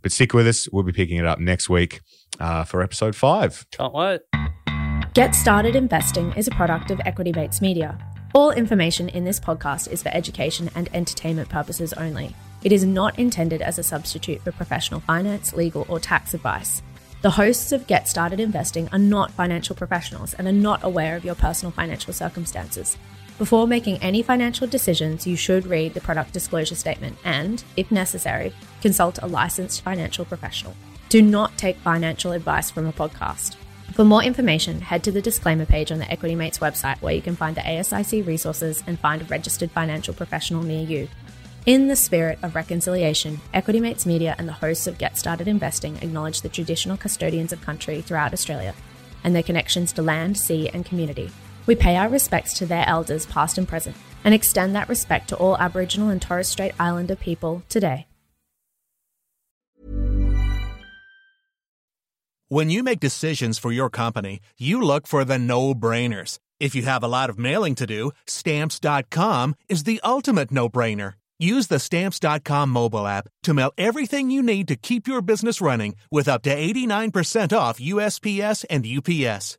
But 0.00 0.12
stick 0.12 0.32
with 0.32 0.46
us. 0.46 0.68
We'll 0.70 0.84
be 0.84 0.92
picking 0.92 1.16
it 1.16 1.26
up 1.26 1.40
next 1.40 1.68
week 1.68 2.00
uh, 2.38 2.62
for 2.62 2.82
episode 2.82 3.16
five. 3.16 3.66
Can't 3.72 3.92
wait. 3.92 4.20
Get 5.14 5.34
Started 5.34 5.74
Investing 5.74 6.32
is 6.34 6.46
a 6.46 6.52
product 6.52 6.92
of 6.92 7.00
Equity 7.04 7.32
Mates 7.32 7.60
Media. 7.60 7.98
All 8.32 8.52
information 8.52 9.08
in 9.08 9.24
this 9.24 9.40
podcast 9.40 9.90
is 9.90 10.02
for 10.02 10.10
education 10.10 10.70
and 10.76 10.88
entertainment 10.94 11.48
purposes 11.48 11.92
only. 11.94 12.36
It 12.62 12.70
is 12.70 12.84
not 12.84 13.18
intended 13.18 13.60
as 13.60 13.78
a 13.78 13.82
substitute 13.82 14.42
for 14.42 14.52
professional 14.52 15.00
finance, 15.00 15.52
legal, 15.52 15.84
or 15.88 15.98
tax 15.98 16.32
advice. 16.32 16.80
The 17.22 17.30
hosts 17.30 17.72
of 17.72 17.88
Get 17.88 18.06
Started 18.06 18.38
Investing 18.38 18.88
are 18.92 18.98
not 18.98 19.32
financial 19.32 19.74
professionals 19.74 20.34
and 20.34 20.46
are 20.46 20.52
not 20.52 20.84
aware 20.84 21.16
of 21.16 21.24
your 21.24 21.34
personal 21.34 21.72
financial 21.72 22.12
circumstances. 22.12 22.96
Before 23.38 23.68
making 23.68 23.98
any 23.98 24.20
financial 24.24 24.66
decisions, 24.66 25.24
you 25.24 25.36
should 25.36 25.64
read 25.64 25.94
the 25.94 26.00
product 26.00 26.32
disclosure 26.32 26.74
statement 26.74 27.18
and, 27.22 27.62
if 27.76 27.92
necessary, 27.92 28.52
consult 28.82 29.20
a 29.22 29.28
licensed 29.28 29.82
financial 29.82 30.24
professional. 30.24 30.74
Do 31.08 31.22
not 31.22 31.56
take 31.56 31.76
financial 31.76 32.32
advice 32.32 32.68
from 32.68 32.86
a 32.86 32.92
podcast. 32.92 33.54
For 33.94 34.04
more 34.04 34.24
information, 34.24 34.80
head 34.80 35.04
to 35.04 35.12
the 35.12 35.22
disclaimer 35.22 35.66
page 35.66 35.92
on 35.92 36.00
the 36.00 36.10
Equity 36.10 36.34
Mates 36.34 36.58
website 36.58 37.00
where 37.00 37.14
you 37.14 37.22
can 37.22 37.36
find 37.36 37.56
the 37.56 37.60
ASIC 37.60 38.26
resources 38.26 38.82
and 38.88 38.98
find 38.98 39.22
a 39.22 39.26
registered 39.26 39.70
financial 39.70 40.14
professional 40.14 40.64
near 40.64 40.84
you. 40.84 41.08
In 41.64 41.86
the 41.86 41.96
spirit 41.96 42.40
of 42.42 42.56
reconciliation, 42.56 43.40
Equity 43.54 43.78
Mates 43.78 44.04
Media 44.04 44.34
and 44.36 44.48
the 44.48 44.52
hosts 44.52 44.88
of 44.88 44.98
Get 44.98 45.16
Started 45.16 45.46
Investing 45.46 45.96
acknowledge 45.98 46.40
the 46.40 46.48
traditional 46.48 46.96
custodians 46.96 47.52
of 47.52 47.60
country 47.60 48.00
throughout 48.00 48.32
Australia 48.32 48.74
and 49.22 49.32
their 49.32 49.44
connections 49.44 49.92
to 49.92 50.02
land, 50.02 50.36
sea, 50.36 50.68
and 50.70 50.84
community. 50.84 51.30
We 51.68 51.76
pay 51.76 51.96
our 51.96 52.08
respects 52.08 52.54
to 52.54 52.66
their 52.66 52.88
elders, 52.88 53.26
past 53.26 53.58
and 53.58 53.68
present, 53.68 53.94
and 54.24 54.34
extend 54.34 54.74
that 54.74 54.88
respect 54.88 55.28
to 55.28 55.36
all 55.36 55.58
Aboriginal 55.58 56.08
and 56.08 56.20
Torres 56.20 56.48
Strait 56.48 56.72
Islander 56.80 57.14
people 57.14 57.62
today. 57.68 58.06
When 62.48 62.70
you 62.70 62.82
make 62.82 63.00
decisions 63.00 63.58
for 63.58 63.70
your 63.70 63.90
company, 63.90 64.40
you 64.58 64.80
look 64.80 65.06
for 65.06 65.26
the 65.26 65.38
no 65.38 65.74
brainers. 65.74 66.38
If 66.58 66.74
you 66.74 66.84
have 66.84 67.04
a 67.04 67.08
lot 67.08 67.28
of 67.28 67.38
mailing 67.38 67.74
to 67.74 67.86
do, 67.86 68.12
stamps.com 68.26 69.54
is 69.68 69.84
the 69.84 70.00
ultimate 70.02 70.50
no 70.50 70.70
brainer. 70.70 71.12
Use 71.38 71.66
the 71.66 71.78
stamps.com 71.78 72.70
mobile 72.70 73.06
app 73.06 73.28
to 73.42 73.52
mail 73.52 73.72
everything 73.76 74.30
you 74.30 74.42
need 74.42 74.68
to 74.68 74.76
keep 74.76 75.06
your 75.06 75.20
business 75.20 75.60
running 75.60 75.96
with 76.10 76.28
up 76.28 76.40
to 76.44 76.56
89% 76.56 77.54
off 77.54 77.78
USPS 77.78 78.64
and 78.70 78.86
UPS. 78.86 79.58